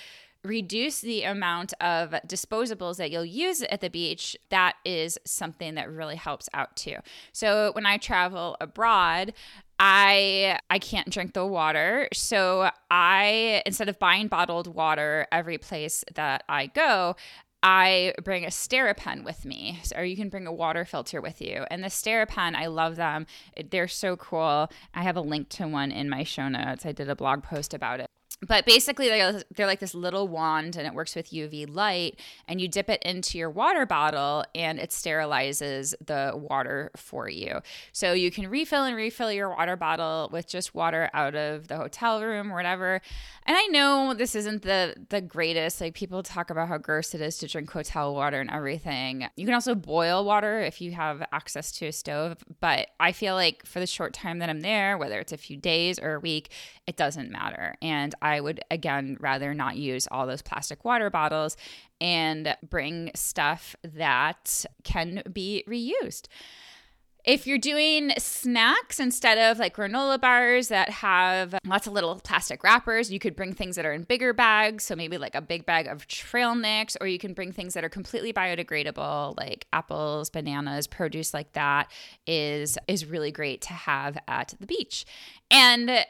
reduce 0.44 1.00
the 1.00 1.22
amount 1.22 1.72
of 1.80 2.10
disposables 2.26 2.96
that 2.96 3.10
you'll 3.10 3.24
use 3.24 3.62
at 3.62 3.80
the 3.80 3.90
beach, 3.90 4.36
that 4.50 4.74
is 4.84 5.18
something 5.24 5.76
that 5.76 5.90
really 5.90 6.16
helps 6.16 6.48
out 6.52 6.74
too. 6.74 6.96
So 7.32 7.70
when 7.74 7.86
I 7.86 7.96
travel 7.96 8.56
abroad, 8.60 9.34
I 9.84 10.60
I 10.70 10.78
can't 10.78 11.10
drink 11.10 11.34
the 11.34 11.44
water. 11.44 12.08
So 12.12 12.70
I 12.88 13.62
instead 13.66 13.88
of 13.88 13.98
buying 13.98 14.28
bottled 14.28 14.72
water 14.72 15.26
every 15.32 15.58
place 15.58 16.04
that 16.14 16.44
I 16.48 16.68
go, 16.68 17.16
I 17.64 18.14
bring 18.22 18.44
a 18.44 18.48
Steripen 18.48 19.24
with 19.24 19.44
me, 19.44 19.80
or 19.96 20.04
you 20.04 20.16
can 20.16 20.28
bring 20.28 20.46
a 20.46 20.52
water 20.52 20.84
filter 20.84 21.20
with 21.20 21.42
you. 21.42 21.64
And 21.68 21.82
the 21.82 21.88
Steripen, 21.88 22.54
I 22.54 22.66
love 22.66 22.94
them. 22.94 23.26
They're 23.70 23.88
so 23.88 24.16
cool. 24.16 24.70
I 24.94 25.02
have 25.02 25.16
a 25.16 25.20
link 25.20 25.48
to 25.50 25.66
one 25.66 25.90
in 25.90 26.08
my 26.08 26.22
show 26.22 26.48
notes. 26.48 26.86
I 26.86 26.92
did 26.92 27.10
a 27.10 27.16
blog 27.16 27.42
post 27.42 27.74
about 27.74 27.98
it 27.98 28.06
but 28.46 28.66
basically 28.66 29.08
they're, 29.08 29.42
they're 29.54 29.66
like 29.66 29.80
this 29.80 29.94
little 29.94 30.26
wand 30.28 30.76
and 30.76 30.86
it 30.86 30.94
works 30.94 31.14
with 31.14 31.30
uv 31.30 31.74
light 31.74 32.18
and 32.48 32.60
you 32.60 32.68
dip 32.68 32.90
it 32.90 33.02
into 33.02 33.38
your 33.38 33.50
water 33.50 33.86
bottle 33.86 34.44
and 34.54 34.78
it 34.78 34.90
sterilizes 34.90 35.94
the 36.04 36.32
water 36.34 36.90
for 36.96 37.28
you. 37.28 37.60
So 37.92 38.12
you 38.12 38.30
can 38.30 38.48
refill 38.48 38.84
and 38.84 38.96
refill 38.96 39.30
your 39.32 39.50
water 39.50 39.76
bottle 39.76 40.28
with 40.32 40.48
just 40.48 40.74
water 40.74 41.10
out 41.14 41.34
of 41.34 41.68
the 41.68 41.76
hotel 41.76 42.22
room 42.22 42.52
or 42.52 42.56
whatever. 42.56 43.00
And 43.44 43.56
i 43.56 43.66
know 43.66 44.14
this 44.14 44.34
isn't 44.34 44.62
the 44.62 44.94
the 45.08 45.20
greatest 45.20 45.80
like 45.80 45.94
people 45.94 46.22
talk 46.22 46.50
about 46.50 46.68
how 46.68 46.78
gross 46.78 47.14
it 47.14 47.20
is 47.20 47.38
to 47.38 47.48
drink 47.48 47.70
hotel 47.70 48.14
water 48.14 48.40
and 48.40 48.50
everything. 48.50 49.28
You 49.36 49.46
can 49.46 49.54
also 49.54 49.74
boil 49.74 50.24
water 50.24 50.60
if 50.60 50.80
you 50.80 50.92
have 50.92 51.22
access 51.32 51.72
to 51.72 51.86
a 51.86 51.92
stove 51.92 52.38
but 52.60 52.88
i 52.98 53.12
feel 53.12 53.34
like 53.34 53.64
for 53.66 53.80
the 53.80 53.86
short 53.86 54.12
time 54.12 54.38
that 54.38 54.48
i'm 54.48 54.60
there 54.60 54.98
whether 54.98 55.18
it's 55.18 55.32
a 55.32 55.36
few 55.36 55.56
days 55.56 55.98
or 55.98 56.14
a 56.14 56.20
week 56.20 56.50
it 56.86 56.96
doesn't 56.96 57.30
matter. 57.30 57.76
And 57.80 58.14
i 58.20 58.31
I 58.32 58.40
would 58.40 58.60
again 58.70 59.16
rather 59.20 59.54
not 59.54 59.76
use 59.76 60.08
all 60.10 60.26
those 60.26 60.42
plastic 60.42 60.84
water 60.84 61.10
bottles 61.10 61.56
and 62.00 62.56
bring 62.68 63.10
stuff 63.14 63.76
that 63.84 64.64
can 64.82 65.22
be 65.32 65.64
reused. 65.68 66.26
If 67.24 67.46
you're 67.46 67.58
doing 67.58 68.10
snacks 68.18 68.98
instead 68.98 69.38
of 69.38 69.60
like 69.60 69.76
granola 69.76 70.20
bars 70.20 70.68
that 70.68 70.90
have 70.90 71.54
lots 71.64 71.86
of 71.86 71.92
little 71.92 72.18
plastic 72.18 72.64
wrappers, 72.64 73.12
you 73.12 73.20
could 73.20 73.36
bring 73.36 73.52
things 73.52 73.76
that 73.76 73.86
are 73.86 73.92
in 73.92 74.02
bigger 74.02 74.32
bags. 74.32 74.82
So 74.82 74.96
maybe 74.96 75.18
like 75.18 75.36
a 75.36 75.40
big 75.40 75.64
bag 75.64 75.86
of 75.86 76.08
trail 76.08 76.56
mix, 76.56 76.96
or 77.00 77.06
you 77.06 77.20
can 77.20 77.32
bring 77.32 77.52
things 77.52 77.74
that 77.74 77.84
are 77.84 77.88
completely 77.88 78.32
biodegradable, 78.32 79.38
like 79.38 79.68
apples, 79.72 80.30
bananas, 80.30 80.88
produce 80.88 81.32
like 81.32 81.52
that 81.52 81.92
is 82.26 82.76
is 82.88 83.06
really 83.06 83.30
great 83.30 83.60
to 83.62 83.72
have 83.72 84.18
at 84.26 84.54
the 84.58 84.66
beach. 84.66 85.04
And 85.48 86.04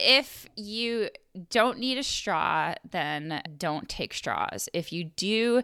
if 0.00 0.46
you 0.56 1.10
don't 1.50 1.78
need 1.78 1.98
a 1.98 2.02
straw, 2.02 2.74
then 2.88 3.42
don't 3.56 3.88
take 3.88 4.14
straws. 4.14 4.68
If 4.72 4.92
you 4.92 5.04
do 5.04 5.62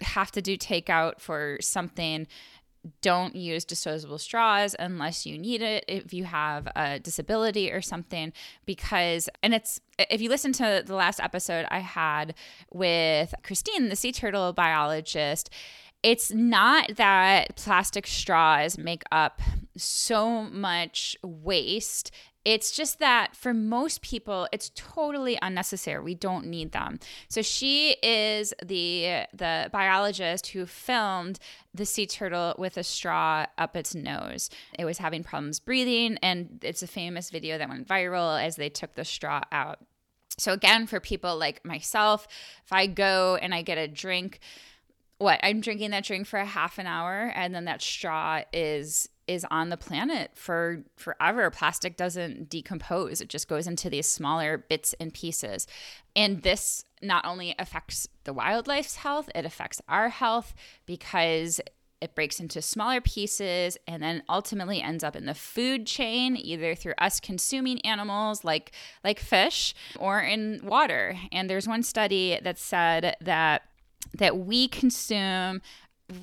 have 0.00 0.30
to 0.32 0.42
do 0.42 0.56
takeout 0.56 1.20
for 1.20 1.58
something, 1.60 2.26
don't 3.00 3.34
use 3.34 3.64
disposable 3.64 4.18
straws 4.18 4.76
unless 4.78 5.26
you 5.26 5.38
need 5.38 5.62
it 5.62 5.84
if 5.88 6.12
you 6.12 6.24
have 6.24 6.68
a 6.76 6.98
disability 7.00 7.70
or 7.72 7.80
something 7.80 8.32
because 8.64 9.28
and 9.42 9.54
it's 9.54 9.80
if 10.10 10.20
you 10.20 10.28
listen 10.28 10.52
to 10.52 10.82
the 10.86 10.94
last 10.94 11.20
episode 11.20 11.66
I 11.70 11.80
had 11.80 12.34
with 12.72 13.34
Christine 13.42 13.88
the 13.88 13.96
sea 13.96 14.12
turtle 14.12 14.52
biologist 14.52 15.50
it's 16.06 16.32
not 16.32 16.94
that 16.96 17.56
plastic 17.56 18.06
straws 18.06 18.78
make 18.78 19.02
up 19.10 19.42
so 19.76 20.42
much 20.42 21.16
waste 21.24 22.12
it's 22.46 22.70
just 22.70 23.00
that 23.00 23.34
for 23.34 23.52
most 23.52 24.02
people, 24.02 24.46
it's 24.52 24.70
totally 24.76 25.36
unnecessary. 25.42 26.00
We 26.00 26.14
don't 26.14 26.46
need 26.46 26.70
them. 26.70 27.00
So 27.28 27.42
she 27.42 27.96
is 28.04 28.54
the 28.64 29.26
the 29.34 29.68
biologist 29.72 30.46
who 30.46 30.64
filmed 30.64 31.40
the 31.74 31.84
sea 31.84 32.06
turtle 32.06 32.54
with 32.56 32.76
a 32.76 32.84
straw 32.84 33.46
up 33.58 33.76
its 33.76 33.96
nose. 33.96 34.48
It 34.78 34.84
was 34.84 34.98
having 34.98 35.24
problems 35.24 35.58
breathing, 35.58 36.18
and 36.22 36.60
it's 36.62 36.84
a 36.84 36.86
famous 36.86 37.30
video 37.30 37.58
that 37.58 37.68
went 37.68 37.88
viral 37.88 38.40
as 38.40 38.54
they 38.54 38.68
took 38.68 38.94
the 38.94 39.04
straw 39.04 39.40
out. 39.50 39.80
So 40.38 40.52
again, 40.52 40.86
for 40.86 41.00
people 41.00 41.36
like 41.36 41.64
myself, 41.64 42.28
if 42.64 42.72
I 42.72 42.86
go 42.86 43.36
and 43.42 43.52
I 43.52 43.62
get 43.62 43.76
a 43.76 43.88
drink, 43.88 44.38
what 45.18 45.40
I'm 45.42 45.60
drinking 45.60 45.90
that 45.90 46.04
drink 46.04 46.26
for 46.26 46.38
a 46.38 46.44
half 46.44 46.78
an 46.78 46.86
hour, 46.86 47.32
and 47.34 47.54
then 47.54 47.64
that 47.64 47.82
straw 47.82 48.42
is 48.52 49.08
is 49.26 49.44
on 49.50 49.70
the 49.70 49.76
planet 49.76 50.30
for 50.34 50.84
forever. 50.96 51.50
Plastic 51.50 51.96
doesn't 51.96 52.48
decompose, 52.48 53.20
it 53.20 53.28
just 53.28 53.48
goes 53.48 53.66
into 53.66 53.90
these 53.90 54.08
smaller 54.08 54.58
bits 54.58 54.94
and 55.00 55.12
pieces. 55.12 55.66
And 56.14 56.42
this 56.42 56.84
not 57.02 57.24
only 57.26 57.54
affects 57.58 58.08
the 58.24 58.32
wildlife's 58.32 58.96
health, 58.96 59.28
it 59.34 59.44
affects 59.44 59.80
our 59.88 60.08
health 60.10 60.54
because 60.86 61.60
it 62.00 62.14
breaks 62.14 62.40
into 62.40 62.60
smaller 62.60 63.00
pieces 63.00 63.78
and 63.86 64.02
then 64.02 64.22
ultimately 64.28 64.82
ends 64.82 65.02
up 65.02 65.16
in 65.16 65.26
the 65.26 65.34
food 65.34 65.86
chain 65.86 66.36
either 66.36 66.74
through 66.74 66.92
us 66.98 67.20
consuming 67.20 67.80
animals 67.80 68.44
like 68.44 68.72
like 69.02 69.18
fish 69.18 69.74
or 69.98 70.20
in 70.20 70.60
water 70.62 71.16
and 71.32 71.48
there's 71.48 71.66
one 71.66 71.82
study 71.82 72.38
that 72.42 72.58
said 72.58 73.16
that 73.22 73.62
that 74.14 74.38
we 74.38 74.68
consume 74.68 75.60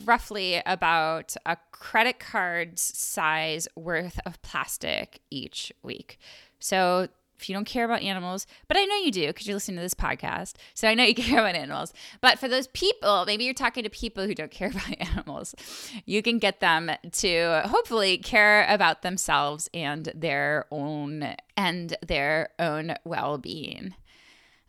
roughly 0.05 0.61
about 0.65 1.35
a 1.45 1.57
credit 1.71 2.19
card's 2.19 2.81
size 2.81 3.67
worth 3.75 4.19
of 4.25 4.41
plastic 4.41 5.19
each 5.29 5.71
week. 5.83 6.19
So 6.59 7.09
if 7.43 7.49
you 7.49 7.55
don't 7.55 7.65
care 7.65 7.83
about 7.83 8.01
animals, 8.01 8.47
but 8.69 8.77
I 8.77 8.85
know 8.85 8.95
you 8.95 9.11
do 9.11 9.27
because 9.27 9.45
you're 9.45 9.55
listening 9.55 9.77
to 9.77 9.83
this 9.83 9.93
podcast. 9.93 10.53
So 10.73 10.87
I 10.87 10.93
know 10.93 11.03
you 11.03 11.13
care 11.15 11.39
about 11.39 11.55
animals. 11.55 11.93
But 12.21 12.39
for 12.39 12.47
those 12.47 12.67
people, 12.67 13.25
maybe 13.27 13.43
you're 13.43 13.53
talking 13.53 13.83
to 13.83 13.89
people 13.89 14.25
who 14.25 14.33
don't 14.33 14.51
care 14.51 14.69
about 14.71 14.95
animals, 14.99 15.53
you 16.05 16.21
can 16.21 16.39
get 16.39 16.61
them 16.61 16.89
to 17.11 17.61
hopefully 17.65 18.17
care 18.17 18.65
about 18.69 19.01
themselves 19.01 19.69
and 19.73 20.11
their 20.15 20.65
own 20.71 21.35
and 21.57 21.97
their 22.01 22.49
own 22.59 22.95
well-being. 23.03 23.95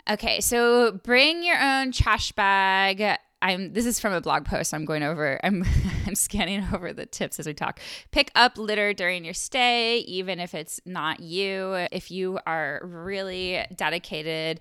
Okay, 0.09 0.41
so 0.43 0.93
bring 0.93 1.43
your 1.43 1.59
own 1.59 1.91
trash 1.91 2.33
bag. 2.33 3.19
I'm 3.41 3.73
this 3.73 3.85
is 3.87 4.01
from 4.01 4.13
a 4.13 4.21
blog 4.21 4.45
post. 4.45 4.75
I'm 4.75 4.85
going 4.85 5.03
over 5.03 5.39
I'm 5.45 5.65
I'm 6.07 6.15
scanning 6.15 6.67
over 6.73 6.93
the 6.93 7.07
tips 7.07 7.41
as 7.41 7.47
we 7.47 7.55
talk. 7.55 7.81
Pick 8.11 8.31
up 8.35 8.59
litter 8.59 8.93
during 8.93 9.25
your 9.25 9.35
stay 9.35 9.99
even 9.99 10.41
if 10.41 10.55
it's 10.55 10.79
not 10.85 11.21
you. 11.21 11.87
If 11.91 12.11
you 12.11 12.39
are 12.47 12.81
really 12.83 13.65
dedicated, 13.75 14.61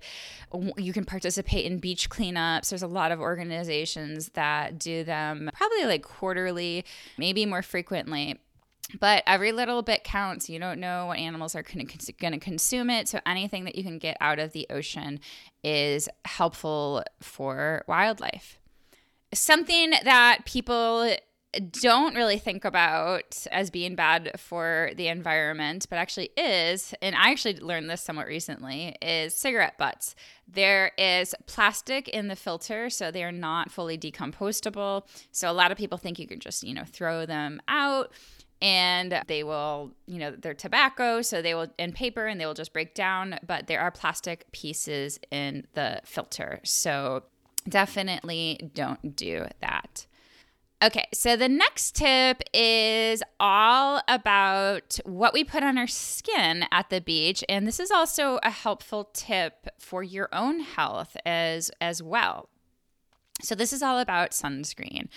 you 0.78 0.92
can 0.94 1.04
participate 1.04 1.66
in 1.66 1.78
beach 1.78 2.08
cleanups. 2.08 2.70
There's 2.70 2.82
a 2.82 2.86
lot 2.86 3.12
of 3.12 3.20
organizations 3.20 4.30
that 4.30 4.78
do 4.78 5.04
them 5.04 5.50
probably 5.54 5.84
like 5.84 6.02
quarterly, 6.02 6.84
maybe 7.18 7.44
more 7.44 7.62
frequently 7.62 8.40
but 9.00 9.22
every 9.26 9.52
little 9.52 9.82
bit 9.82 10.04
counts. 10.04 10.48
You 10.48 10.58
don't 10.58 10.80
know 10.80 11.06
what 11.06 11.18
animals 11.18 11.54
are 11.54 11.62
going 11.62 11.86
to 11.86 12.38
consume 12.38 12.90
it. 12.90 13.08
So 13.08 13.20
anything 13.26 13.64
that 13.64 13.76
you 13.76 13.82
can 13.82 13.98
get 13.98 14.16
out 14.20 14.38
of 14.38 14.52
the 14.52 14.66
ocean 14.70 15.20
is 15.62 16.08
helpful 16.24 17.02
for 17.20 17.84
wildlife 17.88 18.58
something 19.34 19.90
that 20.04 20.40
people 20.44 21.14
don't 21.70 22.16
really 22.16 22.38
think 22.38 22.64
about 22.64 23.46
as 23.52 23.70
being 23.70 23.94
bad 23.94 24.32
for 24.38 24.90
the 24.96 25.06
environment, 25.06 25.86
but 25.88 26.00
actually 26.00 26.30
is, 26.36 26.94
and 27.00 27.14
I 27.14 27.30
actually 27.30 27.60
learned 27.60 27.88
this 27.88 28.02
somewhat 28.02 28.26
recently, 28.26 28.96
is 29.00 29.36
cigarette 29.36 29.78
butts. 29.78 30.16
There 30.48 30.90
is 30.98 31.32
plastic 31.46 32.08
in 32.08 32.26
the 32.26 32.34
filter, 32.34 32.90
so 32.90 33.12
they 33.12 33.22
are 33.22 33.32
not 33.32 33.70
fully 33.70 33.96
decompostable. 33.96 35.06
So 35.30 35.48
a 35.48 35.52
lot 35.54 35.70
of 35.70 35.78
people 35.78 35.96
think 35.96 36.18
you 36.18 36.26
can 36.26 36.40
just, 36.40 36.64
you 36.64 36.74
know, 36.74 36.84
throw 36.84 37.24
them 37.24 37.62
out 37.68 38.12
and 38.60 39.22
they 39.26 39.42
will, 39.42 39.92
you 40.06 40.18
know, 40.18 40.30
they're 40.30 40.54
tobacco, 40.54 41.22
so 41.22 41.42
they 41.42 41.54
will, 41.54 41.68
and 41.78 41.94
paper, 41.94 42.26
and 42.26 42.40
they 42.40 42.46
will 42.46 42.54
just 42.54 42.72
break 42.72 42.94
down, 42.94 43.38
but 43.46 43.66
there 43.66 43.80
are 43.80 43.90
plastic 43.90 44.50
pieces 44.52 45.18
in 45.30 45.66
the 45.74 46.00
filter. 46.04 46.60
So 46.64 47.24
definitely 47.68 48.70
don't 48.74 49.16
do 49.16 49.46
that. 49.60 50.06
Okay, 50.82 51.06
so 51.14 51.34
the 51.34 51.48
next 51.48 51.96
tip 51.96 52.42
is 52.52 53.22
all 53.40 54.02
about 54.06 54.98
what 55.06 55.32
we 55.32 55.42
put 55.42 55.62
on 55.62 55.78
our 55.78 55.86
skin 55.86 56.66
at 56.70 56.90
the 56.90 57.00
beach, 57.00 57.42
and 57.48 57.66
this 57.66 57.80
is 57.80 57.90
also 57.90 58.38
a 58.42 58.50
helpful 58.50 59.08
tip 59.14 59.68
for 59.78 60.02
your 60.02 60.28
own 60.32 60.60
health 60.60 61.16
as 61.24 61.70
as 61.80 62.02
well. 62.02 62.50
So 63.42 63.54
this 63.54 63.72
is 63.72 63.82
all 63.82 63.98
about 63.98 64.32
sunscreen. 64.32 65.08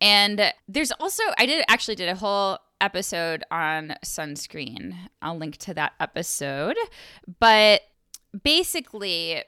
And 0.00 0.52
there's 0.68 0.92
also 0.92 1.22
I 1.38 1.46
did 1.46 1.64
actually 1.68 1.94
did 1.94 2.08
a 2.08 2.16
whole 2.16 2.58
episode 2.82 3.44
on 3.50 3.94
sunscreen. 4.04 4.94
I'll 5.22 5.38
link 5.38 5.56
to 5.58 5.74
that 5.74 5.92
episode. 6.00 6.76
But 7.38 7.82
basically 8.42 9.42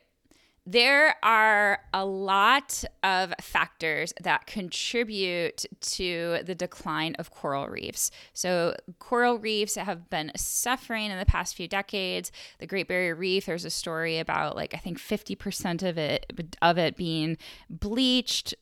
there 0.66 1.16
are 1.22 1.80
a 1.92 2.06
lot 2.06 2.84
of 3.02 3.34
factors 3.40 4.14
that 4.22 4.46
contribute 4.46 5.66
to 5.80 6.38
the 6.42 6.54
decline 6.54 7.14
of 7.18 7.30
coral 7.30 7.66
reefs. 7.68 8.10
So, 8.32 8.74
coral 8.98 9.38
reefs 9.38 9.74
have 9.74 10.08
been 10.08 10.32
suffering 10.36 11.10
in 11.10 11.18
the 11.18 11.26
past 11.26 11.54
few 11.54 11.68
decades. 11.68 12.32
The 12.60 12.66
Great 12.66 12.88
Barrier 12.88 13.14
Reef, 13.14 13.44
there's 13.44 13.66
a 13.66 13.70
story 13.70 14.18
about 14.18 14.56
like 14.56 14.72
I 14.72 14.78
think 14.78 14.98
50% 14.98 15.86
of 15.86 15.98
it 15.98 16.32
of 16.62 16.78
it 16.78 16.96
being 16.96 17.36
bleached 17.68 18.54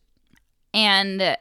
and 0.74 1.36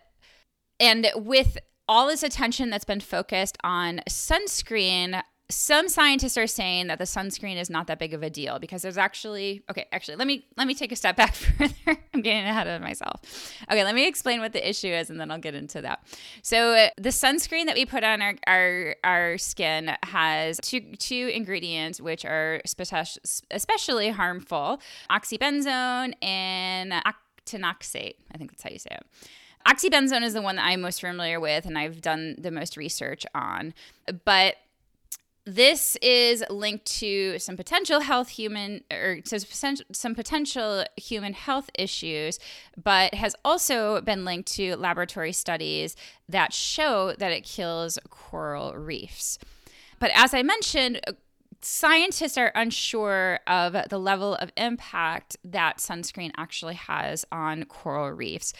and 0.79 1.07
with 1.15 1.57
all 1.91 2.07
this 2.07 2.23
attention 2.23 2.69
that's 2.69 2.85
been 2.85 3.01
focused 3.01 3.57
on 3.65 3.99
sunscreen 4.07 5.21
some 5.49 5.89
scientists 5.89 6.37
are 6.37 6.47
saying 6.47 6.87
that 6.87 6.97
the 6.97 7.03
sunscreen 7.03 7.59
is 7.59 7.69
not 7.69 7.87
that 7.87 7.99
big 7.99 8.13
of 8.13 8.23
a 8.23 8.29
deal 8.29 8.57
because 8.59 8.81
there's 8.81 8.97
actually 8.97 9.61
okay 9.69 9.85
actually 9.91 10.15
let 10.15 10.25
me 10.25 10.47
let 10.55 10.67
me 10.67 10.73
take 10.73 10.93
a 10.93 10.95
step 10.95 11.15
back 11.17 11.35
further. 11.35 11.97
I'm 12.13 12.21
getting 12.21 12.45
ahead 12.45 12.67
of 12.67 12.81
myself. 12.81 13.19
Okay 13.69 13.83
let 13.83 13.93
me 13.93 14.07
explain 14.07 14.39
what 14.39 14.53
the 14.53 14.69
issue 14.69 14.87
is 14.87 15.09
and 15.09 15.19
then 15.19 15.29
i'll 15.29 15.37
get 15.37 15.53
into 15.53 15.81
that. 15.81 16.07
So 16.43 16.87
the 16.95 17.09
sunscreen 17.09 17.65
that 17.65 17.75
we 17.75 17.85
put 17.85 18.05
on 18.05 18.21
our 18.21 18.35
our, 18.47 18.95
our 19.03 19.37
skin 19.37 19.91
has 20.03 20.61
two 20.63 20.95
two 20.95 21.29
ingredients 21.33 21.99
which 21.99 22.23
are 22.23 22.61
especially 22.63 24.11
harmful 24.11 24.79
oxybenzone 25.09 26.13
and 26.23 26.93
octinoxate 26.93 28.15
i 28.33 28.37
think 28.37 28.51
that's 28.51 28.63
how 28.63 28.69
you 28.69 28.79
say 28.79 28.91
it 28.91 29.05
Oxybenzone 29.67 30.23
is 30.23 30.33
the 30.33 30.41
one 30.41 30.55
that 30.57 30.65
I'm 30.65 30.81
most 30.81 31.01
familiar 31.01 31.39
with 31.39 31.65
and 31.65 31.77
I've 31.77 32.01
done 32.01 32.35
the 32.37 32.51
most 32.51 32.77
research 32.77 33.25
on. 33.33 33.73
But 34.25 34.55
this 35.45 35.97
is 36.01 36.43
linked 36.49 36.85
to 36.85 37.39
some 37.39 37.57
potential 37.57 37.99
health 38.01 38.29
human 38.29 38.83
or 38.91 39.19
some 39.91 40.13
potential 40.13 40.85
human 40.97 41.33
health 41.33 41.69
issues 41.77 42.37
but 42.81 43.15
has 43.15 43.35
also 43.43 44.01
been 44.01 44.23
linked 44.23 44.51
to 44.51 44.75
laboratory 44.75 45.31
studies 45.31 45.95
that 46.29 46.53
show 46.53 47.15
that 47.17 47.31
it 47.31 47.43
kills 47.43 47.97
coral 48.09 48.73
reefs 48.75 49.39
but 49.99 50.11
as 50.13 50.35
i 50.35 50.43
mentioned 50.43 51.01
scientists 51.61 52.37
are 52.37 52.51
unsure 52.53 53.39
of 53.47 53.75
the 53.89 53.99
level 53.99 54.35
of 54.35 54.51
impact 54.57 55.37
that 55.43 55.77
sunscreen 55.77 56.31
actually 56.37 56.75
has 56.75 57.25
on 57.31 57.63
coral 57.65 58.11
reefs 58.11 58.53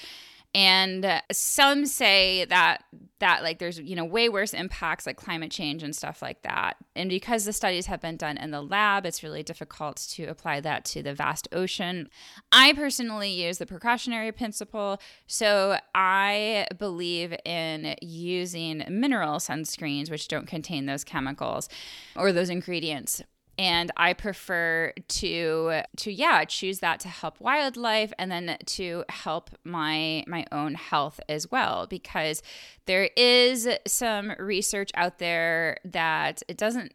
and 0.54 1.06
uh, 1.06 1.22
some 1.32 1.86
say 1.86 2.46
that 2.46 2.84
that 3.20 3.44
like 3.44 3.60
there's 3.60 3.80
you 3.80 3.96
know 3.96 4.04
way 4.04 4.28
worse 4.28 4.54
impacts 4.54 5.06
like 5.06 5.16
climate 5.16 5.52
change 5.52 5.82
and 5.84 5.96
stuff 5.96 6.22
like 6.22 6.42
that. 6.42 6.76
And 6.96 7.10
because 7.10 7.46
the 7.46 7.54
studies 7.54 7.86
have 7.86 8.02
been 8.02 8.18
done 8.18 8.38
in 8.38 8.52
the 8.52 8.62
lab 8.62 9.06
it's 9.06 9.24
really 9.24 9.44
difficult 9.44 9.98
to 10.12 10.26
apply 10.26 10.60
that 10.62 10.84
to 10.86 11.02
the 11.04 11.14
vast 11.14 11.48
ocean. 11.54 12.10
I 12.52 12.74
personally 12.74 13.32
use 13.32 13.60
the 13.60 13.66
precautionary 13.66 14.32
principle. 14.32 15.00
So 15.28 15.78
i 15.96 16.68
believe 16.78 17.34
in 17.46 17.96
using 18.02 18.84
mineral 18.90 19.38
sunscreens 19.40 20.12
which 20.12 20.28
don't 20.28 20.48
contain 20.48 20.86
those 20.86 21.04
chemicals 21.04 21.70
or 22.16 22.32
those 22.32 22.50
ingredients 22.50 23.22
and 23.62 23.92
i 23.96 24.12
prefer 24.12 24.92
to 25.08 25.82
to 25.96 26.12
yeah 26.12 26.44
choose 26.44 26.80
that 26.80 27.00
to 27.00 27.08
help 27.08 27.40
wildlife 27.40 28.12
and 28.18 28.32
then 28.32 28.58
to 28.66 29.04
help 29.08 29.52
my 29.64 30.24
my 30.26 30.44
own 30.52 30.74
health 30.74 31.20
as 31.30 31.52
well 31.52 31.86
because 31.86 32.42
there 32.88 33.12
is 33.16 33.70
some 33.86 34.34
research 34.40 34.90
out 34.96 35.20
there 35.20 35.78
that 35.86 36.42
it 36.48 36.58
doesn't 36.58 36.92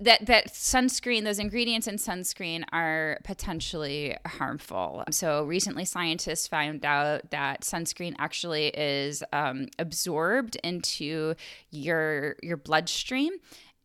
that 0.00 0.26
that 0.26 0.48
sunscreen 0.48 1.24
those 1.24 1.38
ingredients 1.38 1.86
in 1.86 1.96
sunscreen 1.96 2.62
are 2.72 3.18
potentially 3.24 4.16
harmful. 4.26 5.02
So 5.10 5.44
recently 5.44 5.84
scientists 5.84 6.46
found 6.46 6.84
out 6.84 7.30
that 7.30 7.62
sunscreen 7.62 8.14
actually 8.18 8.68
is 8.68 9.24
um, 9.32 9.68
absorbed 9.78 10.56
into 10.62 11.34
your 11.70 12.36
your 12.42 12.56
bloodstream 12.56 13.32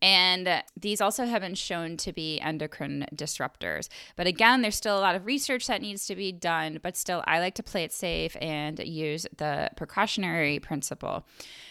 and 0.04 0.62
these 0.78 1.00
also 1.00 1.24
have 1.24 1.40
been 1.40 1.54
shown 1.54 1.96
to 1.96 2.12
be 2.12 2.38
endocrine 2.38 3.06
disruptors. 3.14 3.88
But 4.16 4.26
again, 4.26 4.60
there's 4.60 4.76
still 4.76 4.98
a 4.98 5.00
lot 5.00 5.14
of 5.14 5.24
research 5.24 5.66
that 5.66 5.80
needs 5.80 6.06
to 6.08 6.14
be 6.14 6.30
done, 6.30 6.78
but 6.82 6.94
still, 6.94 7.24
I 7.26 7.40
like 7.40 7.54
to 7.54 7.62
play 7.62 7.84
it 7.84 7.92
safe 7.92 8.36
and 8.38 8.78
use 8.80 9.26
the 9.34 9.70
precautionary 9.78 10.58
principle. 10.58 11.26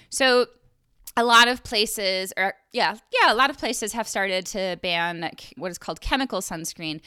So, 0.10 0.48
a 1.16 1.24
lot 1.24 1.48
of 1.48 1.64
places 1.64 2.34
or 2.38 2.56
yeah 2.72 2.98
yeah 3.22 3.32
a 3.32 3.36
lot 3.36 3.52
of 3.52 3.58
places 3.60 3.94
have 3.94 4.08
started 4.08 4.48
to 4.48 4.80
ban 4.82 5.30
what 5.58 5.70
is 5.70 5.78
called 5.78 6.02
chemical 6.02 6.40
sunscreen 6.40 7.02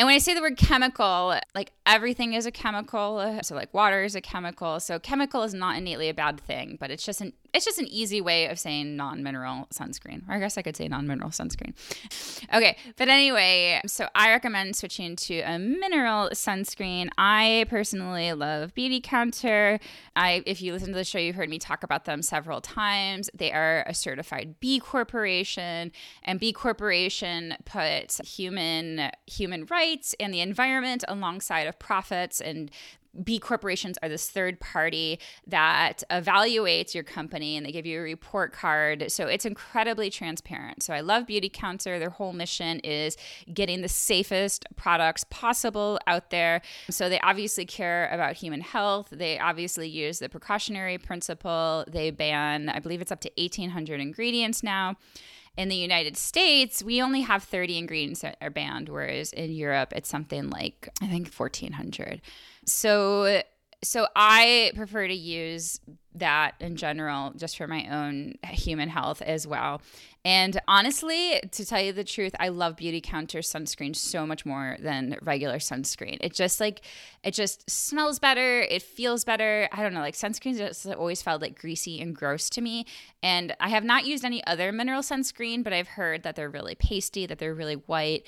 and 0.00 0.06
when 0.06 0.14
I 0.14 0.18
say 0.18 0.32
the 0.32 0.40
word 0.40 0.56
chemical, 0.56 1.38
like 1.54 1.72
everything 1.84 2.32
is 2.32 2.46
a 2.46 2.50
chemical. 2.50 3.38
So 3.42 3.54
like 3.54 3.74
water 3.74 4.02
is 4.02 4.14
a 4.14 4.22
chemical. 4.22 4.80
So 4.80 4.98
chemical 4.98 5.42
is 5.42 5.52
not 5.52 5.76
innately 5.76 6.08
a 6.08 6.14
bad 6.14 6.40
thing, 6.40 6.78
but 6.80 6.90
it's 6.90 7.04
just 7.04 7.20
an 7.20 7.34
it's 7.52 7.64
just 7.64 7.78
an 7.78 7.86
easy 7.88 8.20
way 8.20 8.46
of 8.46 8.58
saying 8.58 8.96
non-mineral 8.96 9.68
sunscreen. 9.72 10.28
Or 10.28 10.34
I 10.34 10.38
guess 10.38 10.56
I 10.58 10.62
could 10.62 10.76
say 10.76 10.88
non-mineral 10.88 11.30
sunscreen. 11.30 11.74
Okay, 12.54 12.76
but 12.96 13.08
anyway, 13.08 13.80
so 13.86 14.08
I 14.14 14.30
recommend 14.30 14.76
switching 14.76 15.16
to 15.16 15.40
a 15.40 15.58
mineral 15.58 16.30
sunscreen. 16.30 17.08
I 17.18 17.66
personally 17.68 18.32
love 18.32 18.74
Beautycounter. 18.74 19.80
I 20.16 20.42
if 20.46 20.62
you 20.62 20.72
listen 20.72 20.88
to 20.88 20.94
the 20.94 21.04
show, 21.04 21.18
you've 21.18 21.36
heard 21.36 21.48
me 21.50 21.58
talk 21.58 21.82
about 21.82 22.04
them 22.04 22.22
several 22.22 22.60
times. 22.60 23.30
They 23.34 23.52
are 23.52 23.84
a 23.86 23.94
certified 23.94 24.56
B 24.60 24.80
Corporation, 24.80 25.92
and 26.22 26.40
B 26.40 26.52
Corporation 26.52 27.54
puts 27.64 28.18
human 28.28 29.10
human 29.26 29.66
rights 29.66 30.14
and 30.20 30.32
the 30.32 30.40
environment 30.40 31.04
alongside 31.08 31.66
of 31.66 31.78
profits 31.78 32.40
and 32.40 32.70
B 33.24 33.38
corporations 33.38 33.98
are 34.02 34.08
this 34.08 34.30
third 34.30 34.60
party 34.60 35.18
that 35.46 36.04
evaluates 36.10 36.94
your 36.94 37.04
company 37.04 37.56
and 37.56 37.66
they 37.66 37.72
give 37.72 37.86
you 37.86 37.98
a 37.98 38.02
report 38.02 38.52
card. 38.52 39.10
So 39.10 39.26
it's 39.26 39.44
incredibly 39.44 40.10
transparent. 40.10 40.82
So 40.82 40.94
I 40.94 41.00
love 41.00 41.26
Beauty 41.26 41.50
Beautycounter. 41.50 41.98
Their 41.98 42.10
whole 42.10 42.32
mission 42.32 42.78
is 42.80 43.16
getting 43.52 43.82
the 43.82 43.88
safest 43.88 44.66
products 44.76 45.24
possible 45.30 45.98
out 46.06 46.30
there. 46.30 46.62
So 46.88 47.08
they 47.08 47.20
obviously 47.20 47.64
care 47.64 48.08
about 48.12 48.34
human 48.34 48.60
health. 48.60 49.08
They 49.10 49.38
obviously 49.38 49.88
use 49.88 50.18
the 50.18 50.28
precautionary 50.28 50.98
principle. 50.98 51.84
They 51.88 52.10
ban, 52.10 52.68
I 52.68 52.78
believe 52.78 53.00
it's 53.00 53.12
up 53.12 53.20
to 53.20 53.30
1,800 53.36 54.00
ingredients 54.00 54.62
now. 54.62 54.96
In 55.56 55.68
the 55.68 55.76
United 55.76 56.16
States, 56.16 56.82
we 56.82 57.02
only 57.02 57.22
have 57.22 57.42
30 57.42 57.76
ingredients 57.76 58.20
that 58.20 58.36
are 58.40 58.50
banned, 58.50 58.88
whereas 58.88 59.32
in 59.32 59.50
Europe, 59.50 59.92
it's 59.96 60.08
something 60.08 60.48
like, 60.48 60.88
I 61.02 61.08
think, 61.08 61.30
1,400. 61.32 62.22
So 62.66 63.42
so 63.82 64.06
I 64.14 64.72
prefer 64.76 65.08
to 65.08 65.14
use 65.14 65.80
that 66.14 66.54
in 66.60 66.76
general 66.76 67.32
just 67.36 67.56
for 67.56 67.66
my 67.66 67.86
own 67.88 68.34
human 68.44 68.88
health 68.88 69.22
as 69.22 69.46
well. 69.46 69.80
And 70.24 70.60
honestly, 70.68 71.40
to 71.52 71.64
tell 71.64 71.80
you 71.80 71.92
the 71.92 72.04
truth, 72.04 72.34
I 72.38 72.48
love 72.48 72.76
Beautycounter 72.76 73.38
sunscreen 73.38 73.96
so 73.96 74.26
much 74.26 74.44
more 74.44 74.76
than 74.80 75.16
regular 75.22 75.58
sunscreen. 75.58 76.18
It 76.20 76.34
just 76.34 76.60
like 76.60 76.82
it 77.22 77.32
just 77.32 77.70
smells 77.70 78.18
better, 78.18 78.60
it 78.60 78.82
feels 78.82 79.24
better. 79.24 79.68
I 79.72 79.82
don't 79.82 79.94
know, 79.94 80.00
like 80.00 80.14
sunscreen 80.14 80.58
just 80.58 80.86
always 80.86 81.22
felt 81.22 81.40
like 81.40 81.58
greasy 81.58 82.00
and 82.00 82.14
gross 82.14 82.50
to 82.50 82.60
me. 82.60 82.84
And 83.22 83.56
I 83.60 83.70
have 83.70 83.84
not 83.84 84.04
used 84.04 84.24
any 84.24 84.44
other 84.46 84.72
mineral 84.72 85.02
sunscreen, 85.02 85.64
but 85.64 85.72
I've 85.72 85.88
heard 85.88 86.22
that 86.24 86.36
they're 86.36 86.50
really 86.50 86.74
pasty, 86.74 87.24
that 87.24 87.38
they're 87.38 87.54
really 87.54 87.76
white 87.76 88.26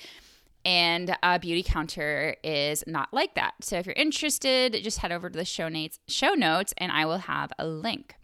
and 0.65 1.09
a 1.21 1.39
Beautycounter 1.39 2.35
is 2.43 2.83
not 2.87 3.13
like 3.13 3.35
that. 3.35 3.53
So 3.61 3.77
if 3.77 3.85
you're 3.85 3.93
interested, 3.93 4.73
just 4.83 4.99
head 4.99 5.11
over 5.11 5.29
to 5.29 5.37
the 5.37 5.45
show 5.45 5.69
notes, 5.69 5.99
show 6.07 6.33
notes, 6.33 6.73
and 6.77 6.91
I 6.91 7.05
will 7.05 7.19
have 7.19 7.51
a 7.59 7.67
link. 7.67 8.15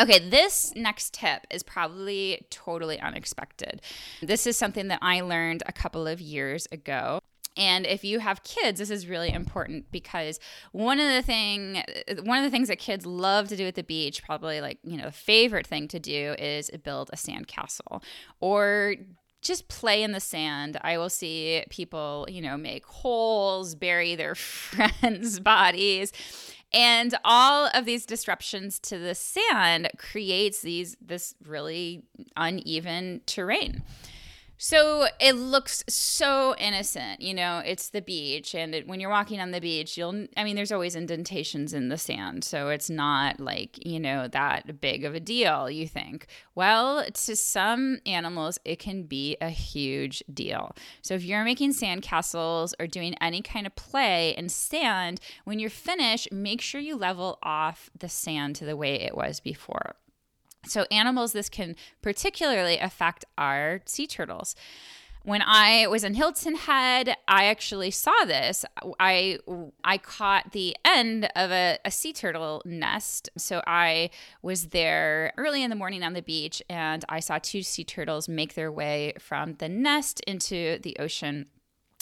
Okay, 0.00 0.18
this 0.30 0.72
next 0.76 1.14
tip 1.14 1.46
is 1.50 1.62
probably 1.62 2.46
totally 2.50 3.00
unexpected. 3.00 3.82
This 4.22 4.46
is 4.46 4.56
something 4.56 4.88
that 4.88 5.00
I 5.02 5.20
learned 5.20 5.62
a 5.66 5.72
couple 5.72 6.06
of 6.06 6.20
years 6.20 6.66
ago. 6.72 7.20
And 7.56 7.84
if 7.84 8.04
you 8.04 8.20
have 8.20 8.44
kids, 8.44 8.78
this 8.78 8.90
is 8.90 9.08
really 9.08 9.30
important 9.30 9.90
because 9.90 10.38
one 10.72 11.00
of 11.00 11.12
the 11.12 11.22
thing 11.22 11.82
one 12.22 12.38
of 12.38 12.44
the 12.44 12.50
things 12.50 12.68
that 12.68 12.78
kids 12.78 13.04
love 13.04 13.48
to 13.48 13.56
do 13.56 13.66
at 13.66 13.74
the 13.74 13.82
beach, 13.82 14.22
probably 14.22 14.60
like, 14.60 14.78
you 14.84 14.96
know, 14.96 15.06
the 15.06 15.12
favorite 15.12 15.66
thing 15.66 15.88
to 15.88 15.98
do 15.98 16.34
is 16.38 16.70
build 16.84 17.10
a 17.12 17.16
sandcastle 17.16 18.02
or 18.40 18.94
just 19.42 19.68
play 19.68 20.02
in 20.02 20.12
the 20.12 20.20
sand. 20.20 20.78
I 20.82 20.98
will 20.98 21.08
see 21.08 21.64
people, 21.70 22.26
you 22.28 22.40
know, 22.40 22.56
make 22.56 22.86
holes, 22.86 23.74
bury 23.74 24.14
their 24.14 24.34
friends' 24.36 25.40
bodies. 25.40 26.12
And 26.72 27.16
all 27.24 27.68
of 27.74 27.84
these 27.84 28.06
disruptions 28.06 28.78
to 28.80 28.98
the 28.98 29.14
sand 29.14 29.90
creates 29.98 30.62
these 30.62 30.96
this 31.00 31.34
really 31.44 32.04
uneven 32.36 33.22
terrain. 33.26 33.82
So 34.62 35.06
it 35.18 35.36
looks 35.36 35.82
so 35.88 36.54
innocent, 36.58 37.22
you 37.22 37.32
know. 37.32 37.62
It's 37.64 37.88
the 37.88 38.02
beach, 38.02 38.54
and 38.54 38.74
it, 38.74 38.86
when 38.86 39.00
you're 39.00 39.08
walking 39.08 39.40
on 39.40 39.52
the 39.52 39.60
beach, 39.60 39.96
you'll. 39.96 40.26
I 40.36 40.44
mean, 40.44 40.54
there's 40.54 40.70
always 40.70 40.94
indentations 40.94 41.72
in 41.72 41.88
the 41.88 41.96
sand, 41.96 42.44
so 42.44 42.68
it's 42.68 42.90
not 42.90 43.40
like 43.40 43.86
you 43.86 43.98
know 43.98 44.28
that 44.28 44.78
big 44.82 45.06
of 45.06 45.14
a 45.14 45.20
deal. 45.20 45.70
You 45.70 45.88
think, 45.88 46.26
well, 46.54 47.02
to 47.02 47.36
some 47.36 48.00
animals, 48.04 48.58
it 48.66 48.78
can 48.78 49.04
be 49.04 49.38
a 49.40 49.48
huge 49.48 50.22
deal. 50.30 50.76
So 51.00 51.14
if 51.14 51.24
you're 51.24 51.42
making 51.42 51.72
sand 51.72 52.02
castles 52.02 52.74
or 52.78 52.86
doing 52.86 53.14
any 53.18 53.40
kind 53.40 53.66
of 53.66 53.74
play 53.76 54.36
in 54.36 54.50
sand, 54.50 55.20
when 55.44 55.58
you're 55.58 55.70
finished, 55.70 56.32
make 56.32 56.60
sure 56.60 56.82
you 56.82 56.96
level 56.96 57.38
off 57.42 57.88
the 57.98 58.10
sand 58.10 58.56
to 58.56 58.66
the 58.66 58.76
way 58.76 59.00
it 59.00 59.16
was 59.16 59.40
before. 59.40 59.96
So, 60.66 60.86
animals, 60.90 61.32
this 61.32 61.48
can 61.48 61.76
particularly 62.02 62.78
affect 62.78 63.24
our 63.38 63.80
sea 63.86 64.06
turtles. 64.06 64.54
When 65.22 65.42
I 65.42 65.86
was 65.86 66.02
in 66.02 66.14
Hilton 66.14 66.54
Head, 66.54 67.14
I 67.28 67.44
actually 67.44 67.90
saw 67.90 68.24
this. 68.24 68.64
I 68.98 69.38
I 69.84 69.98
caught 69.98 70.52
the 70.52 70.74
end 70.82 71.28
of 71.36 71.50
a, 71.50 71.78
a 71.84 71.90
sea 71.90 72.14
turtle 72.14 72.62
nest. 72.64 73.28
So 73.36 73.62
I 73.66 74.10
was 74.40 74.68
there 74.68 75.34
early 75.36 75.62
in 75.62 75.68
the 75.68 75.76
morning 75.76 76.02
on 76.02 76.14
the 76.14 76.22
beach, 76.22 76.62
and 76.70 77.04
I 77.10 77.20
saw 77.20 77.38
two 77.38 77.62
sea 77.62 77.84
turtles 77.84 78.30
make 78.30 78.54
their 78.54 78.72
way 78.72 79.12
from 79.18 79.54
the 79.54 79.68
nest 79.68 80.20
into 80.20 80.78
the 80.82 80.96
ocean 80.98 81.46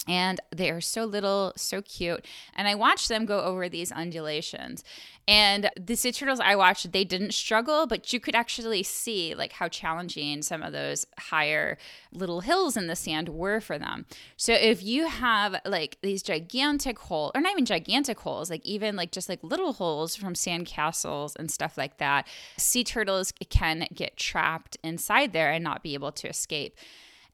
and 0.07 0.39
they 0.55 0.69
are 0.69 0.81
so 0.81 1.05
little, 1.05 1.53
so 1.55 1.81
cute. 1.81 2.25
And 2.55 2.67
I 2.67 2.75
watched 2.75 3.09
them 3.09 3.25
go 3.25 3.41
over 3.41 3.67
these 3.67 3.91
undulations. 3.91 4.83
And 5.27 5.69
the 5.79 5.95
sea 5.95 6.11
turtles 6.11 6.39
I 6.39 6.55
watched, 6.55 6.91
they 6.91 7.03
didn't 7.03 7.35
struggle, 7.35 7.85
but 7.85 8.11
you 8.11 8.19
could 8.19 8.33
actually 8.33 8.81
see 8.81 9.35
like 9.35 9.53
how 9.53 9.67
challenging 9.67 10.41
some 10.41 10.63
of 10.63 10.73
those 10.73 11.05
higher 11.19 11.77
little 12.11 12.41
hills 12.41 12.75
in 12.75 12.87
the 12.87 12.95
sand 12.95 13.29
were 13.29 13.61
for 13.61 13.77
them. 13.77 14.07
So 14.37 14.53
if 14.53 14.81
you 14.81 15.07
have 15.07 15.61
like 15.65 15.97
these 16.01 16.23
gigantic 16.23 16.97
holes, 16.97 17.31
or 17.35 17.41
not 17.41 17.51
even 17.51 17.65
gigantic 17.65 18.19
holes, 18.21 18.49
like 18.49 18.65
even 18.65 18.95
like 18.95 19.11
just 19.11 19.29
like 19.29 19.43
little 19.43 19.73
holes 19.73 20.15
from 20.15 20.33
sand 20.33 20.65
castles 20.65 21.35
and 21.35 21.51
stuff 21.51 21.77
like 21.77 21.97
that, 21.97 22.27
sea 22.57 22.83
turtles 22.83 23.31
can 23.49 23.87
get 23.93 24.17
trapped 24.17 24.77
inside 24.83 25.33
there 25.33 25.51
and 25.51 25.63
not 25.63 25.83
be 25.83 25.93
able 25.93 26.11
to 26.13 26.27
escape. 26.27 26.75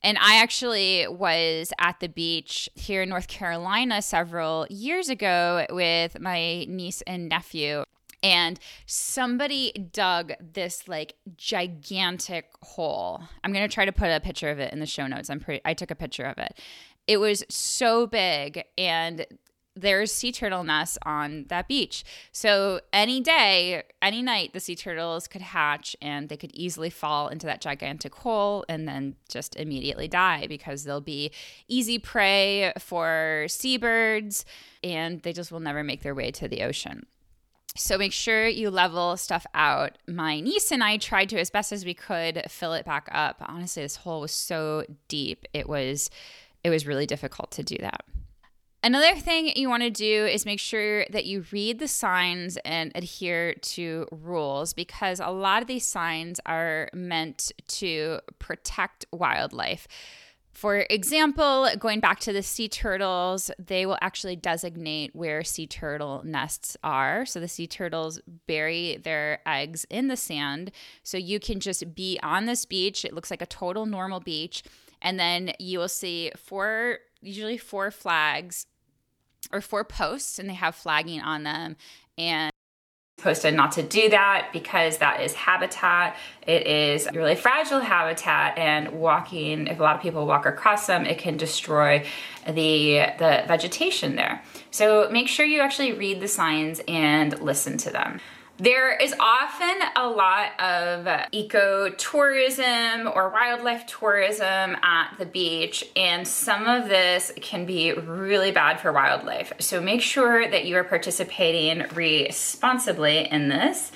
And 0.03 0.17
I 0.19 0.41
actually 0.41 1.07
was 1.07 1.73
at 1.79 1.99
the 1.99 2.09
beach 2.09 2.69
here 2.75 3.01
in 3.01 3.09
North 3.09 3.27
Carolina 3.27 4.01
several 4.01 4.67
years 4.69 5.09
ago 5.09 5.65
with 5.69 6.19
my 6.19 6.65
niece 6.65 7.01
and 7.07 7.27
nephew. 7.29 7.85
And 8.21 8.59
somebody 8.85 9.71
dug 9.91 10.33
this 10.39 10.87
like 10.87 11.13
gigantic 11.37 12.49
hole. 12.61 13.21
I'm 13.43 13.53
gonna 13.53 13.67
try 13.67 13.85
to 13.85 13.91
put 13.91 14.09
a 14.09 14.19
picture 14.19 14.49
of 14.49 14.59
it 14.59 14.73
in 14.73 14.79
the 14.79 14.85
show 14.85 15.07
notes. 15.07 15.29
I'm 15.29 15.39
pretty 15.39 15.61
I 15.65 15.73
took 15.73 15.91
a 15.91 15.95
picture 15.95 16.23
of 16.23 16.37
it. 16.37 16.59
It 17.07 17.17
was 17.17 17.43
so 17.49 18.07
big 18.07 18.63
and 18.77 19.27
there's 19.75 20.11
sea 20.11 20.31
turtle 20.31 20.63
nests 20.63 20.97
on 21.03 21.45
that 21.49 21.67
beach. 21.67 22.03
So 22.31 22.79
any 22.93 23.19
day, 23.19 23.83
any 24.01 24.21
night, 24.21 24.53
the 24.53 24.59
sea 24.59 24.75
turtles 24.75 25.27
could 25.27 25.41
hatch 25.41 25.95
and 26.01 26.29
they 26.29 26.37
could 26.37 26.51
easily 26.53 26.89
fall 26.89 27.27
into 27.27 27.45
that 27.47 27.61
gigantic 27.61 28.15
hole 28.15 28.65
and 28.69 28.87
then 28.87 29.15
just 29.29 29.55
immediately 29.55 30.07
die 30.07 30.47
because 30.47 30.83
they'll 30.83 31.01
be 31.01 31.31
easy 31.67 31.99
prey 31.99 32.71
for 32.79 33.45
seabirds 33.49 34.45
and 34.83 35.21
they 35.23 35.33
just 35.33 35.51
will 35.51 35.59
never 35.59 35.83
make 35.83 36.01
their 36.03 36.15
way 36.15 36.31
to 36.31 36.47
the 36.47 36.63
ocean. 36.63 37.05
So 37.77 37.97
make 37.97 38.13
sure 38.13 38.47
you 38.47 38.69
level 38.69 39.17
stuff 39.17 39.45
out. 39.53 39.97
My 40.07 40.39
niece 40.39 40.71
and 40.71 40.81
I 40.81 40.95
tried 40.95 41.27
to, 41.29 41.39
as 41.39 41.49
best 41.49 41.73
as 41.73 41.83
we 41.83 41.93
could, 41.93 42.43
fill 42.47 42.71
it 42.73 42.85
back 42.85 43.09
up. 43.11 43.43
Honestly, 43.45 43.83
this 43.83 43.97
hole 43.97 44.21
was 44.21 44.31
so 44.31 44.85
deep. 45.09 45.45
It 45.53 45.67
was 45.67 46.09
it 46.63 46.69
was 46.69 46.87
really 46.87 47.05
difficult 47.05 47.51
to 47.51 47.63
do 47.63 47.75
that. 47.81 48.05
Another 48.85 49.15
thing 49.15 49.51
you 49.55 49.67
want 49.67 49.81
to 49.81 49.89
do 49.89 50.27
is 50.27 50.45
make 50.45 50.59
sure 50.59 51.07
that 51.09 51.25
you 51.25 51.43
read 51.51 51.79
the 51.79 51.87
signs 51.87 52.55
and 52.57 52.91
adhere 52.93 53.55
to 53.55 54.07
rules 54.11 54.73
because 54.73 55.19
a 55.19 55.31
lot 55.31 55.63
of 55.63 55.67
these 55.67 55.83
signs 55.83 56.39
are 56.45 56.89
meant 56.93 57.51
to 57.67 58.19
protect 58.37 59.07
wildlife. 59.11 59.87
For 60.51 60.85
example, 60.87 61.67
going 61.79 61.99
back 61.99 62.19
to 62.19 62.31
the 62.31 62.43
sea 62.43 62.69
turtles, 62.69 63.49
they 63.57 63.87
will 63.87 63.97
actually 64.01 64.35
designate 64.35 65.15
where 65.15 65.43
sea 65.43 65.65
turtle 65.65 66.21
nests 66.23 66.77
are. 66.83 67.25
So 67.25 67.39
the 67.39 67.47
sea 67.47 67.65
turtles 67.65 68.21
bury 68.45 68.97
their 68.97 69.39
eggs 69.47 69.87
in 69.89 70.09
the 70.09 70.15
sand. 70.15 70.71
So 71.01 71.17
you 71.17 71.39
can 71.39 71.59
just 71.59 71.95
be 71.95 72.19
on 72.21 72.45
this 72.45 72.65
beach. 72.65 73.03
It 73.03 73.15
looks 73.15 73.31
like 73.31 73.41
a 73.41 73.47
total 73.47 73.87
normal 73.87 74.19
beach. 74.19 74.61
And 75.01 75.19
then 75.19 75.53
you 75.57 75.79
will 75.79 75.89
see 75.89 76.31
four, 76.37 76.99
usually 77.23 77.57
four 77.57 77.89
flags 77.89 78.67
or 79.51 79.61
four 79.61 79.83
posts 79.83 80.39
and 80.39 80.49
they 80.49 80.53
have 80.53 80.75
flagging 80.75 81.21
on 81.21 81.43
them 81.43 81.75
and 82.17 82.51
posted 83.17 83.53
not 83.53 83.71
to 83.71 83.81
do 83.81 84.09
that 84.09 84.49
because 84.51 84.97
that 84.97 85.21
is 85.21 85.33
habitat. 85.33 86.15
It 86.45 86.67
is 86.67 87.07
really 87.13 87.35
fragile 87.35 87.79
habitat 87.79 88.57
and 88.57 88.89
walking, 88.91 89.67
if 89.67 89.79
a 89.79 89.83
lot 89.83 89.95
of 89.95 90.01
people 90.01 90.27
walk 90.27 90.45
across 90.45 90.87
them, 90.87 91.05
it 91.05 91.17
can 91.17 91.37
destroy 91.37 92.05
the, 92.45 93.13
the 93.17 93.43
vegetation 93.47 94.15
there. 94.15 94.43
So 94.69 95.09
make 95.09 95.27
sure 95.27 95.45
you 95.45 95.61
actually 95.61 95.93
read 95.93 96.19
the 96.19 96.27
signs 96.27 96.81
and 96.87 97.39
listen 97.39 97.77
to 97.77 97.89
them. 97.89 98.19
There 98.57 98.95
is 98.95 99.13
often 99.19 99.75
a 99.97 100.07
lot 100.07 100.57
of 100.61 101.05
ecotourism 101.33 103.13
or 103.13 103.29
wildlife 103.29 103.85
tourism 103.85 104.77
at 104.81 105.15
the 105.19 105.25
beach, 105.25 105.83
and 105.97 106.25
some 106.25 106.65
of 106.65 106.87
this 106.87 107.33
can 107.41 107.65
be 107.65 107.91
really 107.91 108.51
bad 108.51 108.79
for 108.79 108.93
wildlife. 108.93 109.51
So 109.59 109.81
make 109.81 110.01
sure 110.01 110.49
that 110.49 110.63
you 110.63 110.77
are 110.77 110.85
participating 110.85 111.85
responsibly 111.93 113.29
in 113.29 113.49
this. 113.49 113.91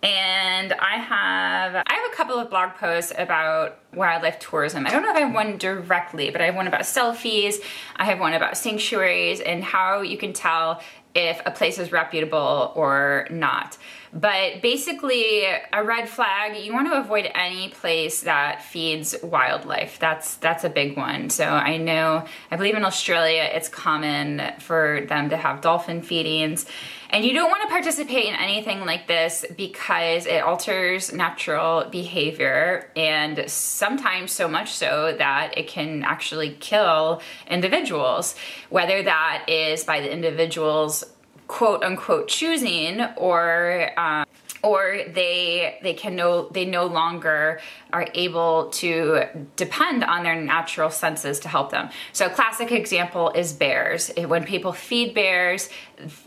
And 0.00 0.72
I 0.74 0.98
have 0.98 1.74
I 1.74 1.92
have 1.92 2.12
a 2.12 2.14
couple 2.14 2.38
of 2.38 2.50
blog 2.50 2.74
posts 2.74 3.12
about 3.18 3.80
wildlife 3.94 4.38
tourism. 4.38 4.86
I 4.86 4.90
don't 4.90 5.02
know 5.02 5.10
if 5.10 5.16
I 5.16 5.20
have 5.20 5.34
one 5.34 5.56
directly, 5.58 6.30
but 6.30 6.40
I 6.40 6.46
have 6.46 6.54
one 6.54 6.66
about 6.66 6.82
selfies. 6.82 7.56
I 7.96 8.04
have 8.04 8.20
one 8.20 8.34
about 8.34 8.56
sanctuaries 8.56 9.40
and 9.40 9.64
how 9.64 10.02
you 10.02 10.18
can 10.18 10.32
tell 10.32 10.82
if 11.14 11.40
a 11.46 11.50
place 11.50 11.78
is 11.78 11.90
reputable 11.90 12.72
or 12.74 13.26
not. 13.30 13.76
But 14.12 14.62
basically, 14.62 15.44
a 15.72 15.84
red 15.84 16.08
flag, 16.08 16.56
you 16.64 16.72
want 16.72 16.88
to 16.88 16.98
avoid 16.98 17.30
any 17.34 17.68
place 17.68 18.22
that 18.22 18.62
feeds 18.62 19.14
wildlife. 19.22 19.98
That's 19.98 20.36
that's 20.36 20.64
a 20.64 20.70
big 20.70 20.96
one. 20.96 21.28
So 21.28 21.44
I 21.44 21.76
know, 21.76 22.24
I 22.50 22.56
believe 22.56 22.74
in 22.74 22.84
Australia, 22.84 23.42
it's 23.52 23.68
common 23.68 24.40
for 24.60 25.02
them 25.08 25.28
to 25.30 25.36
have 25.36 25.60
dolphin 25.60 26.00
feedings. 26.00 26.64
And 27.10 27.24
you 27.24 27.32
don't 27.32 27.50
want 27.50 27.62
to 27.62 27.68
participate 27.68 28.26
in 28.26 28.34
anything 28.34 28.84
like 28.84 29.06
this 29.06 29.44
because 29.56 30.26
it 30.26 30.42
alters 30.42 31.12
natural 31.12 31.84
behavior 31.90 32.90
and 32.96 33.50
sometimes 33.78 34.32
so 34.32 34.48
much 34.48 34.72
so 34.72 35.14
that 35.16 35.56
it 35.56 35.68
can 35.68 36.02
actually 36.02 36.56
kill 36.58 37.22
individuals, 37.48 38.34
whether 38.70 39.02
that 39.02 39.44
is 39.48 39.84
by 39.84 40.00
the 40.00 40.12
individual's 40.12 41.04
quote 41.46 41.82
unquote 41.82 42.28
choosing 42.28 43.00
or 43.16 43.90
um, 43.96 44.26
or 44.62 45.00
they 45.14 45.78
they 45.82 45.94
can 45.94 46.16
no 46.16 46.48
they 46.48 46.64
no 46.64 46.86
longer 46.86 47.60
are 47.92 48.06
able 48.14 48.70
to 48.70 49.24
depend 49.56 50.04
on 50.04 50.22
their 50.22 50.40
natural 50.40 50.90
senses 50.90 51.40
to 51.40 51.48
help 51.48 51.70
them. 51.70 51.88
So 52.12 52.26
a 52.26 52.30
classic 52.30 52.72
example 52.72 53.30
is 53.30 53.52
bears. 53.52 54.10
When 54.16 54.44
people 54.44 54.72
feed 54.72 55.14
bears, 55.14 55.70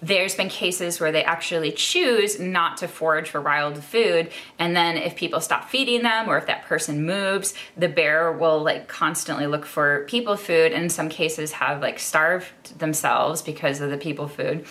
there's 0.01 0.35
been 0.35 0.49
cases 0.49 0.99
where 0.99 1.11
they 1.11 1.23
actually 1.23 1.71
choose 1.71 2.39
not 2.39 2.77
to 2.77 2.87
forage 2.87 3.29
for 3.29 3.41
wild 3.41 3.83
food 3.83 4.31
and 4.59 4.75
then 4.75 4.97
if 4.97 5.15
people 5.15 5.39
stop 5.39 5.69
feeding 5.69 6.03
them 6.03 6.29
or 6.29 6.37
if 6.37 6.47
that 6.47 6.63
person 6.63 7.05
moves, 7.05 7.53
the 7.77 7.87
bear 7.87 8.31
will 8.31 8.61
like 8.61 8.87
constantly 8.87 9.47
look 9.47 9.65
for 9.65 10.05
people 10.05 10.35
food 10.35 10.71
and 10.71 10.83
in 10.83 10.89
some 10.89 11.09
cases 11.09 11.51
have 11.53 11.81
like 11.81 11.99
starved 11.99 12.79
themselves 12.79 13.41
because 13.41 13.81
of 13.81 13.89
the 13.89 13.97
people 13.97 14.27
food 14.27 14.65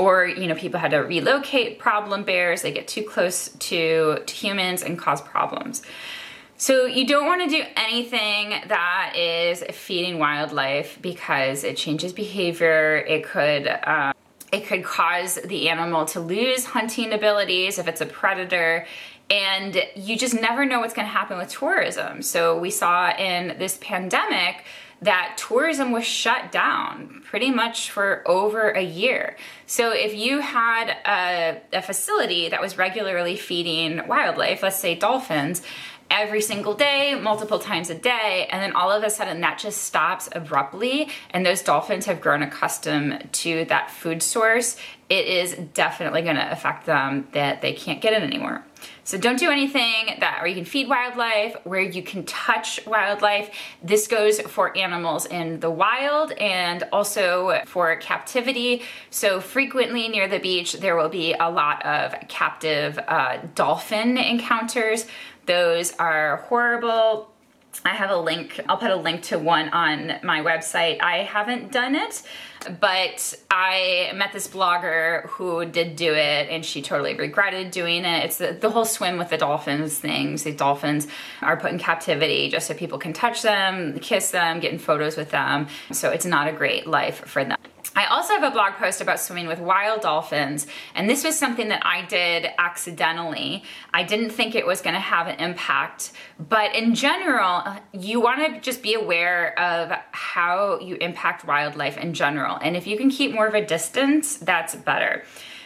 or 0.00 0.26
you 0.26 0.46
know 0.46 0.54
people 0.54 0.80
had 0.80 0.92
to 0.92 0.98
relocate 0.98 1.78
problem 1.78 2.24
bears. 2.24 2.62
They 2.62 2.72
get 2.72 2.88
too 2.88 3.02
close 3.02 3.48
to, 3.48 4.22
to 4.24 4.34
humans 4.34 4.82
and 4.82 4.98
cause 4.98 5.20
problems. 5.20 5.82
So 6.56 6.86
you 6.86 7.06
don't 7.06 7.26
want 7.26 7.42
to 7.42 7.48
do 7.48 7.62
anything 7.76 8.50
that 8.68 9.14
is 9.16 9.62
feeding 9.70 10.18
wildlife 10.18 10.98
because 11.00 11.64
it 11.64 11.76
changes 11.76 12.12
behavior. 12.12 12.96
It 12.96 13.24
could 13.24 13.68
um, 13.84 14.14
it 14.52 14.66
could 14.66 14.82
cause 14.82 15.36
the 15.44 15.68
animal 15.68 16.06
to 16.06 16.20
lose 16.20 16.64
hunting 16.64 17.12
abilities 17.12 17.78
if 17.78 17.86
it's 17.86 18.00
a 18.00 18.06
predator. 18.06 18.86
And 19.30 19.80
you 19.94 20.16
just 20.18 20.34
never 20.34 20.66
know 20.66 20.80
what's 20.80 20.94
going 20.94 21.06
to 21.06 21.12
happen 21.12 21.38
with 21.38 21.50
tourism. 21.50 22.20
So 22.20 22.58
we 22.58 22.70
saw 22.70 23.10
in 23.16 23.56
this 23.58 23.78
pandemic 23.80 24.64
that 25.02 25.36
tourism 25.36 25.92
was 25.92 26.04
shut 26.04 26.52
down 26.52 27.22
pretty 27.24 27.50
much 27.50 27.90
for 27.90 28.22
over 28.26 28.70
a 28.70 28.82
year. 28.82 29.36
So 29.66 29.92
if 29.92 30.14
you 30.14 30.40
had 30.40 30.90
a, 31.06 31.60
a, 31.78 31.80
facility 31.80 32.48
that 32.48 32.60
was 32.60 32.76
regularly 32.76 33.36
feeding 33.36 34.06
wildlife, 34.06 34.62
let's 34.62 34.78
say 34.78 34.94
dolphins, 34.94 35.62
every 36.10 36.40
single 36.40 36.74
day, 36.74 37.14
multiple 37.14 37.60
times 37.60 37.88
a 37.88 37.94
day, 37.94 38.48
and 38.50 38.60
then 38.60 38.72
all 38.72 38.90
of 38.90 39.04
a 39.04 39.10
sudden 39.10 39.40
that 39.42 39.58
just 39.58 39.82
stops 39.82 40.28
abruptly, 40.32 41.08
and 41.30 41.46
those 41.46 41.62
dolphins 41.62 42.06
have 42.06 42.20
grown 42.20 42.42
accustomed 42.42 43.28
to 43.32 43.64
that 43.66 43.90
food 43.90 44.22
source, 44.22 44.76
it 45.08 45.26
is 45.26 45.54
definitely 45.72 46.22
gonna 46.22 46.48
affect 46.50 46.86
them 46.86 47.28
that 47.32 47.62
they 47.62 47.72
can't 47.72 48.00
get 48.00 48.12
it 48.12 48.22
anymore. 48.22 48.64
So 49.04 49.18
don't 49.18 49.38
do 49.38 49.50
anything 49.50 50.16
that 50.20 50.38
where 50.40 50.46
you 50.46 50.54
can 50.54 50.64
feed 50.64 50.88
wildlife, 50.88 51.56
where 51.64 51.80
you 51.80 52.02
can 52.02 52.24
touch 52.24 52.84
wildlife. 52.86 53.50
This 53.82 54.06
goes 54.06 54.40
for 54.40 54.76
animals 54.76 55.26
in 55.26 55.60
the 55.60 55.70
wild 55.70 56.32
and 56.32 56.84
also 56.92 57.60
for 57.66 57.96
captivity. 57.96 58.82
So 59.10 59.40
frequently 59.40 60.08
near 60.08 60.28
the 60.28 60.38
beach, 60.38 60.74
there 60.74 60.96
will 60.96 61.08
be 61.08 61.34
a 61.34 61.50
lot 61.50 61.84
of 61.84 62.14
captive 62.28 62.98
uh, 63.08 63.38
dolphin 63.54 64.18
encounters. 64.18 65.06
Those 65.46 65.92
are 65.94 66.36
horrible. 66.48 67.29
I 67.84 67.90
have 67.90 68.10
a 68.10 68.16
link, 68.16 68.60
I'll 68.68 68.76
put 68.76 68.90
a 68.90 68.96
link 68.96 69.22
to 69.24 69.38
one 69.38 69.68
on 69.70 70.18
my 70.22 70.40
website. 70.42 71.00
I 71.02 71.18
haven't 71.18 71.72
done 71.72 71.94
it, 71.94 72.22
but 72.78 73.34
I 73.50 74.12
met 74.14 74.32
this 74.32 74.48
blogger 74.48 75.26
who 75.28 75.64
did 75.64 75.96
do 75.96 76.12
it 76.12 76.48
and 76.50 76.64
she 76.64 76.82
totally 76.82 77.14
regretted 77.14 77.70
doing 77.70 78.04
it. 78.04 78.24
It's 78.24 78.36
the, 78.38 78.52
the 78.52 78.70
whole 78.70 78.84
swim 78.84 79.16
with 79.16 79.30
the 79.30 79.38
dolphins 79.38 79.98
things. 79.98 80.42
The 80.42 80.52
dolphins 80.52 81.06
are 81.40 81.56
put 81.56 81.72
in 81.72 81.78
captivity 81.78 82.50
just 82.50 82.66
so 82.66 82.74
people 82.74 82.98
can 82.98 83.12
touch 83.12 83.42
them, 83.42 83.98
kiss 84.00 84.30
them, 84.30 84.60
get 84.60 84.72
in 84.72 84.78
photos 84.78 85.16
with 85.16 85.30
them. 85.30 85.68
So 85.92 86.10
it's 86.10 86.26
not 86.26 86.48
a 86.48 86.52
great 86.52 86.86
life 86.86 87.24
for 87.26 87.44
them. 87.44 87.56
I 87.96 88.06
also 88.06 88.34
have 88.34 88.44
a 88.44 88.50
blog 88.50 88.74
post 88.74 89.00
about 89.00 89.18
swimming 89.18 89.48
with 89.48 89.58
wild 89.58 90.02
dolphins, 90.02 90.66
and 90.94 91.10
this 91.10 91.24
was 91.24 91.38
something 91.38 91.68
that 91.68 91.82
I 91.84 92.04
did 92.06 92.46
accidentally. 92.56 93.64
I 93.92 94.04
didn't 94.04 94.30
think 94.30 94.54
it 94.54 94.64
was 94.66 94.80
going 94.80 94.94
to 94.94 95.00
have 95.00 95.26
an 95.26 95.40
impact, 95.40 96.12
but 96.38 96.74
in 96.74 96.94
general, 96.94 97.64
you 97.92 98.20
want 98.20 98.54
to 98.54 98.60
just 98.60 98.82
be 98.82 98.94
aware 98.94 99.58
of 99.58 99.92
how 100.12 100.78
you 100.78 100.96
impact 100.96 101.44
wildlife 101.44 101.98
in 101.98 102.14
general. 102.14 102.58
And 102.62 102.76
if 102.76 102.86
you 102.86 102.96
can 102.96 103.10
keep 103.10 103.32
more 103.32 103.48
of 103.48 103.54
a 103.54 103.64
distance, 103.64 104.36
that's 104.36 104.76
better. 104.76 105.24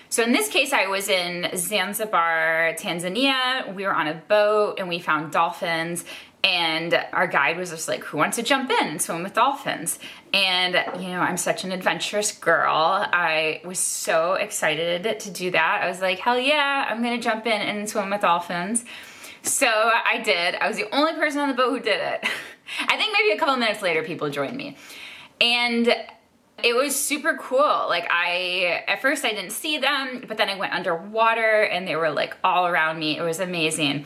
So 0.08 0.22
in 0.22 0.32
this 0.32 0.48
case, 0.48 0.72
I 0.72 0.86
was 0.86 1.08
in 1.08 1.50
Zanzibar, 1.56 2.74
Tanzania. 2.78 3.74
We 3.74 3.84
were 3.84 3.92
on 3.92 4.06
a 4.06 4.14
boat 4.14 4.76
and 4.78 4.88
we 4.88 5.00
found 5.00 5.32
dolphins 5.32 6.04
and 6.44 7.02
our 7.14 7.26
guide 7.26 7.56
was 7.56 7.70
just 7.70 7.88
like, 7.88 8.04
who 8.04 8.18
wants 8.18 8.36
to 8.36 8.42
jump 8.42 8.70
in 8.70 8.86
and 8.86 9.00
swim 9.00 9.22
with 9.22 9.32
dolphins? 9.32 9.98
And, 10.34 10.74
you 11.00 11.08
know, 11.08 11.20
I'm 11.20 11.38
such 11.38 11.64
an 11.64 11.72
adventurous 11.72 12.32
girl. 12.32 13.06
I 13.10 13.62
was 13.64 13.78
so 13.78 14.34
excited 14.34 15.20
to 15.20 15.30
do 15.30 15.50
that. 15.52 15.80
I 15.82 15.88
was 15.88 16.02
like, 16.02 16.18
hell 16.18 16.38
yeah, 16.38 16.86
I'm 16.86 17.02
gonna 17.02 17.18
jump 17.18 17.46
in 17.46 17.62
and 17.62 17.88
swim 17.88 18.10
with 18.10 18.20
dolphins. 18.20 18.84
So 19.40 19.66
I 19.66 20.20
did. 20.22 20.54
I 20.56 20.68
was 20.68 20.76
the 20.76 20.94
only 20.94 21.14
person 21.14 21.40
on 21.40 21.48
the 21.48 21.54
boat 21.54 21.70
who 21.70 21.80
did 21.80 21.98
it. 21.98 22.28
I 22.88 22.96
think 22.98 23.16
maybe 23.18 23.34
a 23.34 23.38
couple 23.38 23.56
minutes 23.56 23.80
later, 23.80 24.02
people 24.02 24.28
joined 24.28 24.56
me. 24.56 24.76
And 25.40 25.94
it 26.62 26.76
was 26.76 26.94
super 26.94 27.38
cool. 27.40 27.86
Like 27.88 28.06
I, 28.10 28.84
at 28.86 29.00
first 29.00 29.24
I 29.24 29.30
didn't 29.30 29.52
see 29.52 29.78
them, 29.78 30.24
but 30.28 30.36
then 30.36 30.50
I 30.50 30.56
went 30.56 30.74
underwater 30.74 31.62
and 31.62 31.88
they 31.88 31.96
were 31.96 32.10
like 32.10 32.36
all 32.44 32.66
around 32.66 32.98
me. 32.98 33.16
It 33.16 33.22
was 33.22 33.40
amazing. 33.40 34.04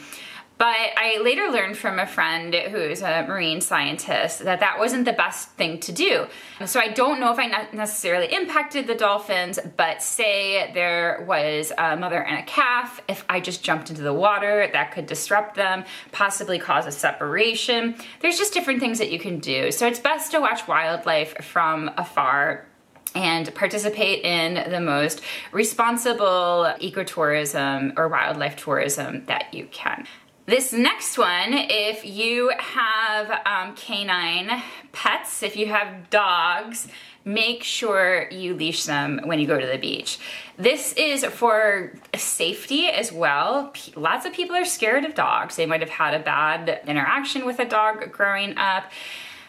But 0.58 0.76
I 0.96 1.20
later 1.22 1.48
learned 1.52 1.78
from 1.78 2.00
a 2.00 2.06
friend 2.06 2.52
who's 2.52 3.00
a 3.00 3.24
marine 3.28 3.60
scientist 3.60 4.40
that 4.40 4.58
that 4.58 4.78
wasn't 4.80 5.04
the 5.04 5.12
best 5.12 5.50
thing 5.50 5.78
to 5.80 5.92
do. 5.92 6.26
So 6.66 6.80
I 6.80 6.88
don't 6.88 7.20
know 7.20 7.32
if 7.32 7.38
I 7.38 7.68
necessarily 7.72 8.26
impacted 8.34 8.88
the 8.88 8.96
dolphins, 8.96 9.60
but 9.76 10.02
say 10.02 10.72
there 10.74 11.24
was 11.28 11.72
a 11.78 11.96
mother 11.96 12.20
and 12.24 12.40
a 12.40 12.42
calf, 12.42 13.00
if 13.08 13.24
I 13.28 13.38
just 13.38 13.62
jumped 13.62 13.90
into 13.90 14.02
the 14.02 14.12
water, 14.12 14.68
that 14.72 14.90
could 14.90 15.06
disrupt 15.06 15.54
them, 15.54 15.84
possibly 16.10 16.58
cause 16.58 16.86
a 16.86 16.92
separation. 16.92 17.94
There's 18.18 18.36
just 18.36 18.52
different 18.52 18.80
things 18.80 18.98
that 18.98 19.12
you 19.12 19.20
can 19.20 19.38
do. 19.38 19.70
So 19.70 19.86
it's 19.86 20.00
best 20.00 20.32
to 20.32 20.40
watch 20.40 20.66
wildlife 20.66 21.44
from 21.44 21.88
afar 21.96 22.66
and 23.14 23.54
participate 23.54 24.24
in 24.24 24.70
the 24.70 24.80
most 24.80 25.20
responsible 25.52 26.74
ecotourism 26.80 27.94
or 27.96 28.08
wildlife 28.08 28.56
tourism 28.56 29.24
that 29.26 29.54
you 29.54 29.66
can. 29.70 30.06
This 30.48 30.72
next 30.72 31.18
one, 31.18 31.52
if 31.52 32.06
you 32.06 32.50
have 32.58 33.42
um, 33.44 33.76
canine 33.76 34.62
pets, 34.92 35.42
if 35.42 35.56
you 35.56 35.66
have 35.66 36.08
dogs, 36.08 36.88
make 37.22 37.62
sure 37.62 38.26
you 38.30 38.54
leash 38.54 38.86
them 38.86 39.20
when 39.24 39.40
you 39.40 39.46
go 39.46 39.60
to 39.60 39.66
the 39.66 39.76
beach. 39.76 40.18
This 40.56 40.94
is 40.94 41.22
for 41.26 41.92
safety 42.16 42.86
as 42.86 43.12
well. 43.12 43.74
Lots 43.94 44.24
of 44.24 44.32
people 44.32 44.56
are 44.56 44.64
scared 44.64 45.04
of 45.04 45.14
dogs. 45.14 45.56
They 45.56 45.66
might 45.66 45.80
have 45.80 45.90
had 45.90 46.14
a 46.14 46.24
bad 46.24 46.80
interaction 46.86 47.44
with 47.44 47.58
a 47.58 47.66
dog 47.66 48.10
growing 48.10 48.56
up. 48.56 48.84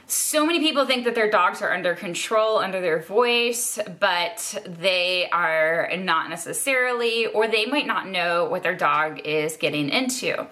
So 0.06 0.46
many 0.46 0.60
people 0.60 0.86
think 0.86 1.06
that 1.06 1.16
their 1.16 1.32
dogs 1.32 1.62
are 1.62 1.72
under 1.72 1.96
control, 1.96 2.58
under 2.58 2.82
their 2.82 3.00
voice, 3.00 3.80
but 4.02 4.62
they 4.66 5.30
are 5.30 5.90
not 5.98 6.30
necessarily, 6.30 7.28
or 7.28 7.48
they 7.48 7.68
might 7.68 7.88
not 7.88 8.10
know 8.10 8.50
what 8.50 8.64
their 8.64 8.76
dog 8.76 9.20
is 9.20 9.56
getting 9.56 9.88
into. 9.88 10.46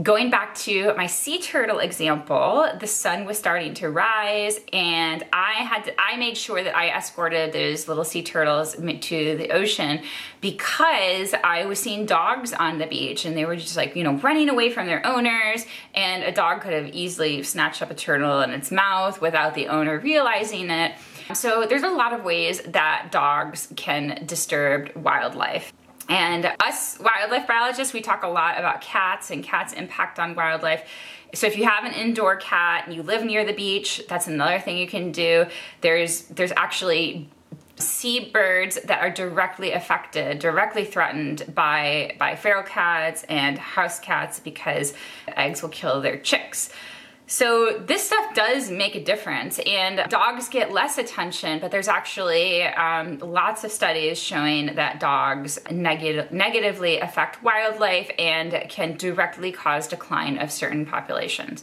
Going 0.00 0.30
back 0.30 0.54
to 0.58 0.94
my 0.96 1.08
sea 1.08 1.40
turtle 1.40 1.80
example, 1.80 2.70
the 2.78 2.86
sun 2.86 3.24
was 3.24 3.38
starting 3.38 3.74
to 3.74 3.90
rise 3.90 4.60
and 4.72 5.24
I 5.32 5.54
had 5.64 5.86
to, 5.86 6.00
I 6.00 6.16
made 6.16 6.36
sure 6.36 6.62
that 6.62 6.76
I 6.76 6.96
escorted 6.96 7.52
those 7.52 7.88
little 7.88 8.04
sea 8.04 8.22
turtles 8.22 8.76
to 8.76 9.36
the 9.36 9.50
ocean 9.50 10.02
because 10.40 11.34
I 11.42 11.66
was 11.66 11.80
seeing 11.80 12.06
dogs 12.06 12.52
on 12.52 12.78
the 12.78 12.86
beach 12.86 13.24
and 13.24 13.36
they 13.36 13.44
were 13.44 13.56
just 13.56 13.76
like, 13.76 13.96
you 13.96 14.04
know, 14.04 14.14
running 14.18 14.48
away 14.48 14.70
from 14.70 14.86
their 14.86 15.04
owners 15.04 15.66
and 15.92 16.22
a 16.22 16.30
dog 16.30 16.60
could 16.60 16.72
have 16.72 16.94
easily 16.94 17.42
snatched 17.42 17.82
up 17.82 17.90
a 17.90 17.94
turtle 17.94 18.42
in 18.42 18.50
its 18.50 18.70
mouth 18.70 19.20
without 19.20 19.54
the 19.54 19.66
owner 19.66 19.98
realizing 19.98 20.70
it. 20.70 20.94
So 21.34 21.66
there's 21.68 21.82
a 21.82 21.90
lot 21.90 22.12
of 22.12 22.22
ways 22.22 22.60
that 22.62 23.08
dogs 23.10 23.66
can 23.74 24.24
disturb 24.24 24.92
wildlife. 24.94 25.72
And 26.10 26.52
us 26.58 26.98
wildlife 26.98 27.46
biologists, 27.46 27.94
we 27.94 28.00
talk 28.00 28.24
a 28.24 28.28
lot 28.28 28.58
about 28.58 28.80
cats 28.80 29.30
and 29.30 29.44
cats' 29.44 29.72
impact 29.72 30.18
on 30.18 30.34
wildlife. 30.34 30.82
So 31.34 31.46
if 31.46 31.56
you 31.56 31.64
have 31.64 31.84
an 31.84 31.92
indoor 31.92 32.34
cat 32.34 32.82
and 32.84 32.94
you 32.94 33.04
live 33.04 33.24
near 33.24 33.44
the 33.44 33.52
beach, 33.52 34.02
that's 34.08 34.26
another 34.26 34.58
thing 34.58 34.76
you 34.76 34.88
can 34.88 35.12
do. 35.12 35.46
There's 35.82 36.22
there's 36.22 36.52
actually 36.56 37.28
seabirds 37.76 38.80
that 38.82 39.00
are 39.00 39.10
directly 39.10 39.70
affected, 39.70 40.40
directly 40.40 40.84
threatened 40.84 41.54
by 41.54 42.16
by 42.18 42.34
feral 42.34 42.64
cats 42.64 43.24
and 43.28 43.56
house 43.56 44.00
cats 44.00 44.40
because 44.40 44.94
eggs 45.36 45.62
will 45.62 45.68
kill 45.68 46.00
their 46.00 46.18
chicks. 46.18 46.70
So 47.30 47.80
this 47.86 48.02
stuff 48.02 48.34
does 48.34 48.72
make 48.72 48.96
a 48.96 49.04
difference 49.04 49.60
and 49.60 50.02
dogs 50.10 50.48
get 50.48 50.72
less 50.72 50.98
attention, 50.98 51.60
but 51.60 51.70
there's 51.70 51.86
actually 51.86 52.64
um, 52.64 53.18
lots 53.20 53.62
of 53.62 53.70
studies 53.70 54.18
showing 54.18 54.74
that 54.74 54.98
dogs 54.98 55.56
neg 55.70 56.32
negatively 56.32 56.98
affect 56.98 57.40
wildlife 57.44 58.10
and 58.18 58.66
can 58.68 58.96
directly 58.96 59.52
cause 59.52 59.86
decline 59.86 60.38
of 60.38 60.50
certain 60.50 60.84
populations. 60.84 61.62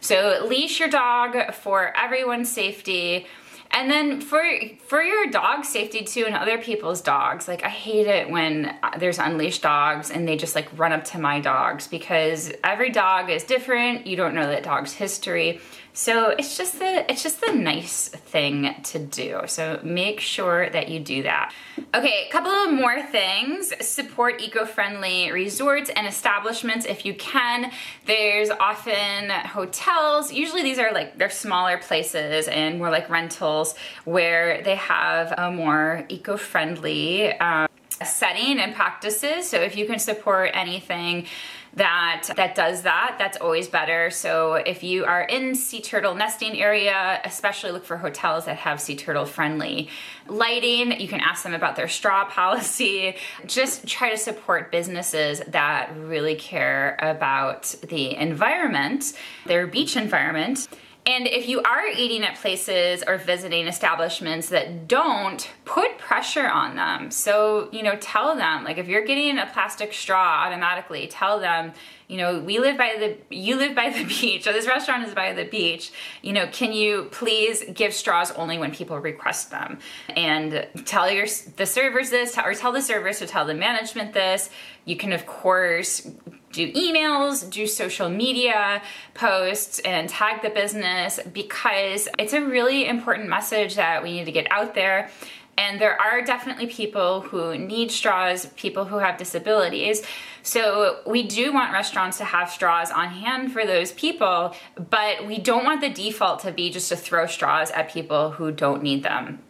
So 0.00 0.46
leash 0.48 0.78
your 0.78 0.88
dog 0.88 1.52
for 1.52 1.92
everyone's 1.96 2.48
safety. 2.48 3.26
And 3.70 3.90
then 3.90 4.20
for 4.20 4.42
for 4.86 5.02
your 5.02 5.26
dog 5.26 5.64
safety 5.64 6.02
too 6.02 6.24
and 6.26 6.34
other 6.34 6.58
people's 6.58 7.00
dogs, 7.00 7.46
like 7.46 7.64
I 7.64 7.68
hate 7.68 8.06
it 8.06 8.30
when 8.30 8.74
there's 8.98 9.18
unleashed 9.18 9.62
dogs 9.62 10.10
and 10.10 10.26
they 10.26 10.36
just 10.36 10.54
like 10.54 10.68
run 10.78 10.92
up 10.92 11.04
to 11.04 11.18
my 11.18 11.40
dogs 11.40 11.86
because 11.86 12.52
every 12.64 12.90
dog 12.90 13.30
is 13.30 13.44
different. 13.44 14.06
You 14.06 14.16
don't 14.16 14.34
know 14.34 14.46
that 14.46 14.62
dog's 14.62 14.94
history. 14.94 15.60
So 15.98 16.28
it's 16.28 16.56
just 16.56 16.78
the 16.78 17.10
it's 17.10 17.24
just 17.24 17.40
the 17.40 17.52
nice 17.52 18.06
thing 18.06 18.72
to 18.84 19.00
do. 19.00 19.40
So 19.46 19.80
make 19.82 20.20
sure 20.20 20.70
that 20.70 20.88
you 20.88 21.00
do 21.00 21.24
that. 21.24 21.52
Okay, 21.92 22.28
a 22.28 22.30
couple 22.30 22.52
of 22.52 22.72
more 22.72 23.02
things. 23.02 23.72
Support 23.84 24.40
eco-friendly 24.40 25.32
resorts 25.32 25.90
and 25.90 26.06
establishments 26.06 26.86
if 26.86 27.04
you 27.04 27.14
can. 27.14 27.72
There's 28.06 28.48
often 28.48 29.30
hotels. 29.30 30.32
Usually 30.32 30.62
these 30.62 30.78
are 30.78 30.92
like 30.92 31.18
they're 31.18 31.30
smaller 31.30 31.78
places 31.78 32.46
and 32.46 32.78
more 32.78 32.90
like 32.90 33.10
rentals 33.10 33.74
where 34.04 34.62
they 34.62 34.76
have 34.76 35.34
a 35.36 35.50
more 35.50 36.04
eco-friendly 36.08 37.32
um, 37.40 37.66
setting 38.04 38.60
and 38.60 38.72
practices. 38.72 39.48
So 39.48 39.56
if 39.58 39.76
you 39.76 39.84
can 39.84 39.98
support 39.98 40.52
anything 40.54 41.26
that 41.74 42.30
that 42.36 42.54
does 42.54 42.82
that 42.82 43.16
that's 43.18 43.36
always 43.38 43.68
better. 43.68 44.10
So 44.10 44.54
if 44.54 44.82
you 44.82 45.04
are 45.04 45.22
in 45.22 45.54
sea 45.54 45.80
turtle 45.80 46.14
nesting 46.14 46.60
area 46.60 47.20
especially 47.24 47.70
look 47.72 47.84
for 47.84 47.96
hotels 47.96 48.46
that 48.46 48.56
have 48.56 48.80
sea 48.80 48.96
turtle 48.96 49.24
friendly 49.24 49.88
lighting. 50.26 51.00
You 51.00 51.08
can 51.08 51.20
ask 51.20 51.42
them 51.42 51.54
about 51.54 51.76
their 51.76 51.88
straw 51.88 52.24
policy. 52.30 53.16
Just 53.46 53.86
try 53.86 54.10
to 54.10 54.16
support 54.16 54.70
businesses 54.70 55.40
that 55.48 55.90
really 55.96 56.34
care 56.34 56.96
about 57.00 57.74
the 57.88 58.16
environment 58.16 59.12
their 59.46 59.66
beach 59.66 59.96
environment 59.96 60.68
and 61.06 61.26
if 61.26 61.48
you 61.48 61.62
are 61.62 61.86
eating 61.86 62.22
at 62.22 62.36
places 62.36 63.02
or 63.06 63.16
visiting 63.16 63.66
establishments 63.66 64.50
that 64.50 64.86
don't, 64.86 65.48
put 65.64 65.96
pressure 65.96 66.46
on 66.46 66.76
them. 66.76 67.10
So, 67.10 67.68
you 67.72 67.82
know, 67.82 67.96
tell 67.96 68.36
them, 68.36 68.64
like 68.64 68.76
if 68.76 68.88
you're 68.88 69.04
getting 69.04 69.38
a 69.38 69.46
plastic 69.46 69.94
straw 69.94 70.44
automatically, 70.44 71.06
tell 71.06 71.40
them, 71.40 71.72
you 72.08 72.18
know, 72.18 72.40
we 72.40 72.58
live 72.58 72.76
by 72.76 72.96
the, 72.98 73.34
you 73.34 73.56
live 73.56 73.74
by 73.74 73.88
the 73.90 74.04
beach, 74.20 74.46
or 74.46 74.52
this 74.52 74.66
restaurant 74.66 75.06
is 75.06 75.14
by 75.14 75.32
the 75.32 75.44
beach. 75.44 75.92
You 76.20 76.34
know, 76.34 76.46
can 76.48 76.72
you 76.72 77.08
please 77.10 77.64
give 77.72 77.94
straws 77.94 78.30
only 78.32 78.58
when 78.58 78.72
people 78.72 78.98
request 78.98 79.50
them? 79.50 79.78
And 80.10 80.68
tell 80.84 81.10
your 81.10 81.26
the 81.56 81.66
servers 81.66 82.10
this, 82.10 82.36
or 82.36 82.52
tell 82.54 82.72
the 82.72 82.82
servers 82.82 83.18
to 83.20 83.26
tell 83.26 83.46
the 83.46 83.54
management 83.54 84.12
this. 84.12 84.50
You 84.84 84.96
can, 84.96 85.12
of 85.12 85.26
course, 85.26 86.06
do 86.52 86.72
emails, 86.72 87.48
do 87.50 87.66
social 87.66 88.08
media 88.08 88.82
posts, 89.14 89.78
and 89.80 90.08
tag 90.08 90.42
the 90.42 90.50
business 90.50 91.20
because 91.32 92.08
it's 92.18 92.32
a 92.32 92.40
really 92.40 92.86
important 92.86 93.28
message 93.28 93.76
that 93.76 94.02
we 94.02 94.12
need 94.12 94.24
to 94.24 94.32
get 94.32 94.50
out 94.50 94.74
there. 94.74 95.10
And 95.58 95.80
there 95.80 96.00
are 96.00 96.22
definitely 96.22 96.68
people 96.68 97.20
who 97.20 97.58
need 97.58 97.90
straws, 97.90 98.46
people 98.56 98.84
who 98.84 98.98
have 98.98 99.18
disabilities. 99.18 100.02
So 100.44 101.00
we 101.04 101.24
do 101.24 101.52
want 101.52 101.72
restaurants 101.72 102.18
to 102.18 102.24
have 102.24 102.48
straws 102.48 102.92
on 102.92 103.08
hand 103.08 103.52
for 103.52 103.66
those 103.66 103.90
people, 103.90 104.54
but 104.76 105.26
we 105.26 105.38
don't 105.38 105.64
want 105.64 105.80
the 105.80 105.90
default 105.90 106.40
to 106.40 106.52
be 106.52 106.70
just 106.70 106.88
to 106.90 106.96
throw 106.96 107.26
straws 107.26 107.72
at 107.72 107.90
people 107.90 108.30
who 108.30 108.52
don't 108.52 108.84
need 108.84 109.02
them. 109.02 109.40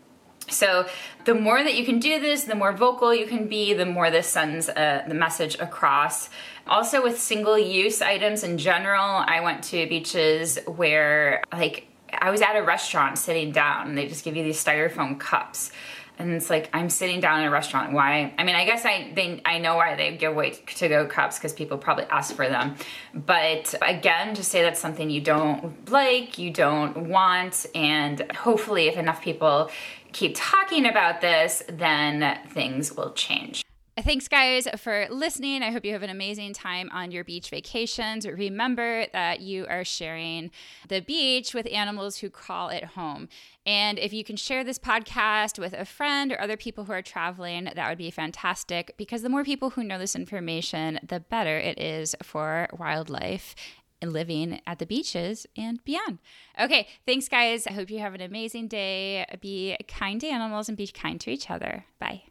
So 0.48 0.86
the 1.24 1.34
more 1.34 1.62
that 1.62 1.74
you 1.74 1.84
can 1.84 1.98
do 1.98 2.20
this, 2.20 2.44
the 2.44 2.54
more 2.54 2.72
vocal 2.72 3.14
you 3.14 3.26
can 3.26 3.48
be, 3.48 3.74
the 3.74 3.86
more 3.86 4.10
this 4.10 4.26
sends 4.26 4.68
uh, 4.68 5.04
the 5.06 5.14
message 5.14 5.58
across. 5.58 6.30
Also 6.66 7.02
with 7.02 7.18
single 7.18 7.58
use 7.58 8.02
items 8.02 8.44
in 8.44 8.58
general, 8.58 9.24
I 9.26 9.40
went 9.40 9.64
to 9.64 9.86
beaches 9.88 10.58
where 10.66 11.42
like 11.52 11.86
I 12.12 12.30
was 12.30 12.40
at 12.40 12.56
a 12.56 12.62
restaurant 12.62 13.18
sitting 13.18 13.52
down 13.52 13.88
and 13.88 13.98
they 13.98 14.06
just 14.06 14.24
give 14.24 14.36
you 14.36 14.42
these 14.42 14.62
styrofoam 14.62 15.18
cups 15.18 15.70
and 16.18 16.32
it's 16.32 16.50
like 16.50 16.68
I'm 16.72 16.90
sitting 16.90 17.20
down 17.20 17.40
in 17.40 17.46
a 17.46 17.50
restaurant. 17.50 17.92
Why? 17.92 18.34
I 18.36 18.44
mean, 18.44 18.56
I 18.56 18.64
guess 18.64 18.84
I 18.84 19.12
they 19.14 19.40
I 19.44 19.58
know 19.58 19.76
why 19.76 19.94
they 19.94 20.16
give 20.16 20.32
away 20.32 20.50
to 20.50 20.88
go 20.88 21.06
cups 21.06 21.38
because 21.38 21.52
people 21.52 21.78
probably 21.78 22.04
ask 22.06 22.34
for 22.34 22.48
them. 22.48 22.74
But 23.14 23.74
again, 23.80 24.34
just 24.34 24.50
say 24.50 24.62
that's 24.62 24.80
something 24.80 25.10
you 25.10 25.20
don't 25.20 25.88
like, 25.90 26.38
you 26.38 26.50
don't 26.50 27.08
want, 27.08 27.66
and 27.74 28.30
hopefully, 28.32 28.88
if 28.88 28.96
enough 28.96 29.22
people 29.22 29.70
keep 30.12 30.32
talking 30.36 30.86
about 30.86 31.20
this, 31.20 31.62
then 31.68 32.38
things 32.50 32.96
will 32.96 33.12
change. 33.12 33.64
Thanks, 34.04 34.28
guys, 34.28 34.68
for 34.76 35.08
listening. 35.10 35.64
I 35.64 35.72
hope 35.72 35.84
you 35.84 35.92
have 35.92 36.04
an 36.04 36.10
amazing 36.10 36.52
time 36.52 36.88
on 36.92 37.10
your 37.10 37.24
beach 37.24 37.50
vacations. 37.50 38.28
Remember 38.28 39.06
that 39.12 39.40
you 39.40 39.66
are 39.68 39.84
sharing 39.84 40.52
the 40.88 41.00
beach 41.00 41.52
with 41.52 41.66
animals 41.72 42.18
who 42.18 42.30
call 42.30 42.68
it 42.68 42.84
home. 42.84 43.28
And 43.66 43.98
if 43.98 44.12
you 44.12 44.22
can 44.22 44.36
share 44.36 44.62
this 44.62 44.78
podcast 44.78 45.58
with 45.58 45.72
a 45.72 45.84
friend 45.84 46.30
or 46.30 46.40
other 46.40 46.56
people 46.56 46.84
who 46.84 46.92
are 46.92 47.02
traveling, 47.02 47.68
that 47.74 47.88
would 47.88 47.98
be 47.98 48.12
fantastic 48.12 48.94
because 48.96 49.22
the 49.22 49.28
more 49.28 49.42
people 49.42 49.70
who 49.70 49.82
know 49.82 49.98
this 49.98 50.14
information, 50.14 51.00
the 51.06 51.18
better 51.18 51.58
it 51.58 51.80
is 51.80 52.14
for 52.22 52.68
wildlife 52.78 53.56
living 54.02 54.60
at 54.66 54.78
the 54.78 54.86
beaches 54.86 55.46
and 55.56 55.82
beyond. 55.84 56.18
Okay, 56.60 56.88
thanks, 57.06 57.28
guys. 57.28 57.66
I 57.66 57.72
hope 57.72 57.90
you 57.90 57.98
have 57.98 58.14
an 58.14 58.20
amazing 58.20 58.68
day. 58.68 59.24
Be 59.40 59.76
kind 59.88 60.20
to 60.20 60.28
animals 60.28 60.68
and 60.68 60.76
be 60.76 60.86
kind 60.86 61.20
to 61.20 61.30
each 61.30 61.50
other. 61.50 61.84
Bye. 61.98 62.22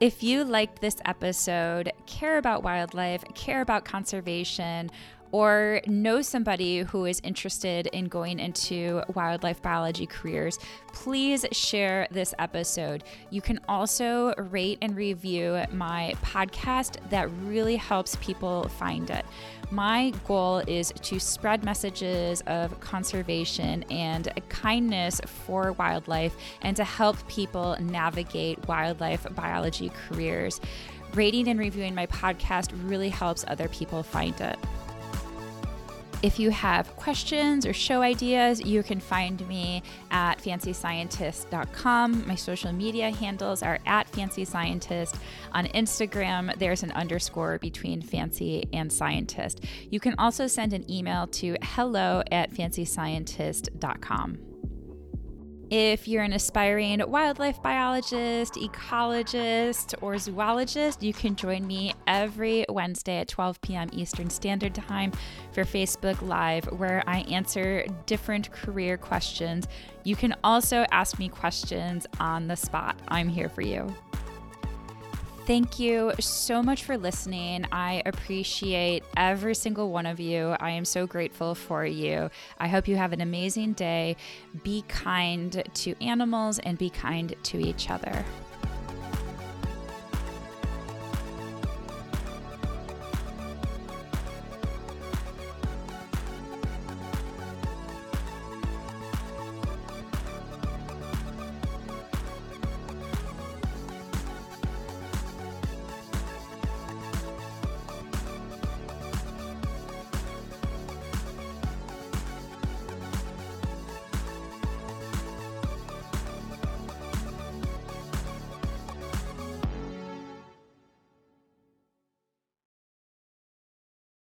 If 0.00 0.22
you 0.22 0.42
liked 0.42 0.80
this 0.80 0.96
episode, 1.04 1.92
care 2.06 2.36
about 2.36 2.64
wildlife, 2.64 3.22
care 3.34 3.60
about 3.60 3.84
conservation, 3.84 4.90
or 5.32 5.80
know 5.86 6.22
somebody 6.22 6.80
who 6.80 7.06
is 7.06 7.20
interested 7.24 7.86
in 7.88 8.04
going 8.04 8.38
into 8.38 9.02
wildlife 9.14 9.60
biology 9.62 10.06
careers, 10.06 10.58
please 10.92 11.44
share 11.52 12.06
this 12.10 12.34
episode. 12.38 13.02
You 13.30 13.40
can 13.40 13.58
also 13.66 14.34
rate 14.36 14.78
and 14.82 14.94
review 14.94 15.62
my 15.72 16.14
podcast, 16.22 16.96
that 17.10 17.30
really 17.44 17.76
helps 17.76 18.16
people 18.16 18.68
find 18.68 19.10
it. 19.10 19.24
My 19.70 20.12
goal 20.28 20.58
is 20.58 20.92
to 20.92 21.18
spread 21.18 21.64
messages 21.64 22.42
of 22.46 22.78
conservation 22.80 23.84
and 23.84 24.28
kindness 24.50 25.18
for 25.24 25.72
wildlife 25.72 26.36
and 26.60 26.76
to 26.76 26.84
help 26.84 27.26
people 27.26 27.74
navigate 27.80 28.68
wildlife 28.68 29.26
biology 29.34 29.90
careers. 30.08 30.60
Rating 31.14 31.48
and 31.48 31.58
reviewing 31.58 31.94
my 31.94 32.06
podcast 32.06 32.70
really 32.84 33.08
helps 33.08 33.46
other 33.48 33.68
people 33.68 34.02
find 34.02 34.38
it. 34.42 34.58
If 36.22 36.38
you 36.38 36.50
have 36.50 36.94
questions 36.94 37.66
or 37.66 37.72
show 37.72 38.00
ideas, 38.00 38.60
you 38.60 38.84
can 38.84 39.00
find 39.00 39.46
me 39.48 39.82
at 40.12 40.38
fancyscientist.com. 40.38 42.28
My 42.28 42.36
social 42.36 42.72
media 42.72 43.10
handles 43.10 43.62
are 43.62 43.80
at 43.86 44.10
fancyscientist. 44.12 45.18
On 45.52 45.66
Instagram, 45.66 46.56
there's 46.58 46.84
an 46.84 46.92
underscore 46.92 47.58
between 47.58 48.00
fancy 48.00 48.68
and 48.72 48.92
scientist. 48.92 49.64
You 49.90 49.98
can 49.98 50.14
also 50.16 50.46
send 50.46 50.72
an 50.72 50.88
email 50.88 51.26
to 51.26 51.56
hello 51.60 52.22
at 52.30 52.52
fancyscientist.com. 52.52 54.51
If 55.72 56.06
you're 56.06 56.22
an 56.22 56.34
aspiring 56.34 57.02
wildlife 57.08 57.62
biologist, 57.62 58.56
ecologist, 58.56 59.94
or 60.02 60.18
zoologist, 60.18 61.02
you 61.02 61.14
can 61.14 61.34
join 61.34 61.66
me 61.66 61.94
every 62.06 62.66
Wednesday 62.68 63.20
at 63.20 63.28
12 63.28 63.58
p.m. 63.62 63.88
Eastern 63.90 64.28
Standard 64.28 64.74
Time 64.74 65.12
for 65.52 65.64
Facebook 65.64 66.20
Live, 66.20 66.66
where 66.72 67.02
I 67.06 67.20
answer 67.20 67.86
different 68.04 68.52
career 68.52 68.98
questions. 68.98 69.66
You 70.04 70.14
can 70.14 70.34
also 70.44 70.84
ask 70.90 71.18
me 71.18 71.30
questions 71.30 72.06
on 72.20 72.48
the 72.48 72.56
spot. 72.56 73.00
I'm 73.08 73.30
here 73.30 73.48
for 73.48 73.62
you. 73.62 73.94
Thank 75.44 75.80
you 75.80 76.12
so 76.20 76.62
much 76.62 76.84
for 76.84 76.96
listening. 76.96 77.66
I 77.72 78.00
appreciate 78.06 79.02
every 79.16 79.56
single 79.56 79.90
one 79.90 80.06
of 80.06 80.20
you. 80.20 80.54
I 80.60 80.70
am 80.70 80.84
so 80.84 81.04
grateful 81.04 81.56
for 81.56 81.84
you. 81.84 82.30
I 82.60 82.68
hope 82.68 82.86
you 82.86 82.94
have 82.94 83.12
an 83.12 83.20
amazing 83.20 83.72
day. 83.72 84.16
Be 84.62 84.84
kind 84.86 85.64
to 85.74 86.00
animals 86.00 86.60
and 86.60 86.78
be 86.78 86.90
kind 86.90 87.34
to 87.42 87.58
each 87.58 87.90
other. 87.90 88.24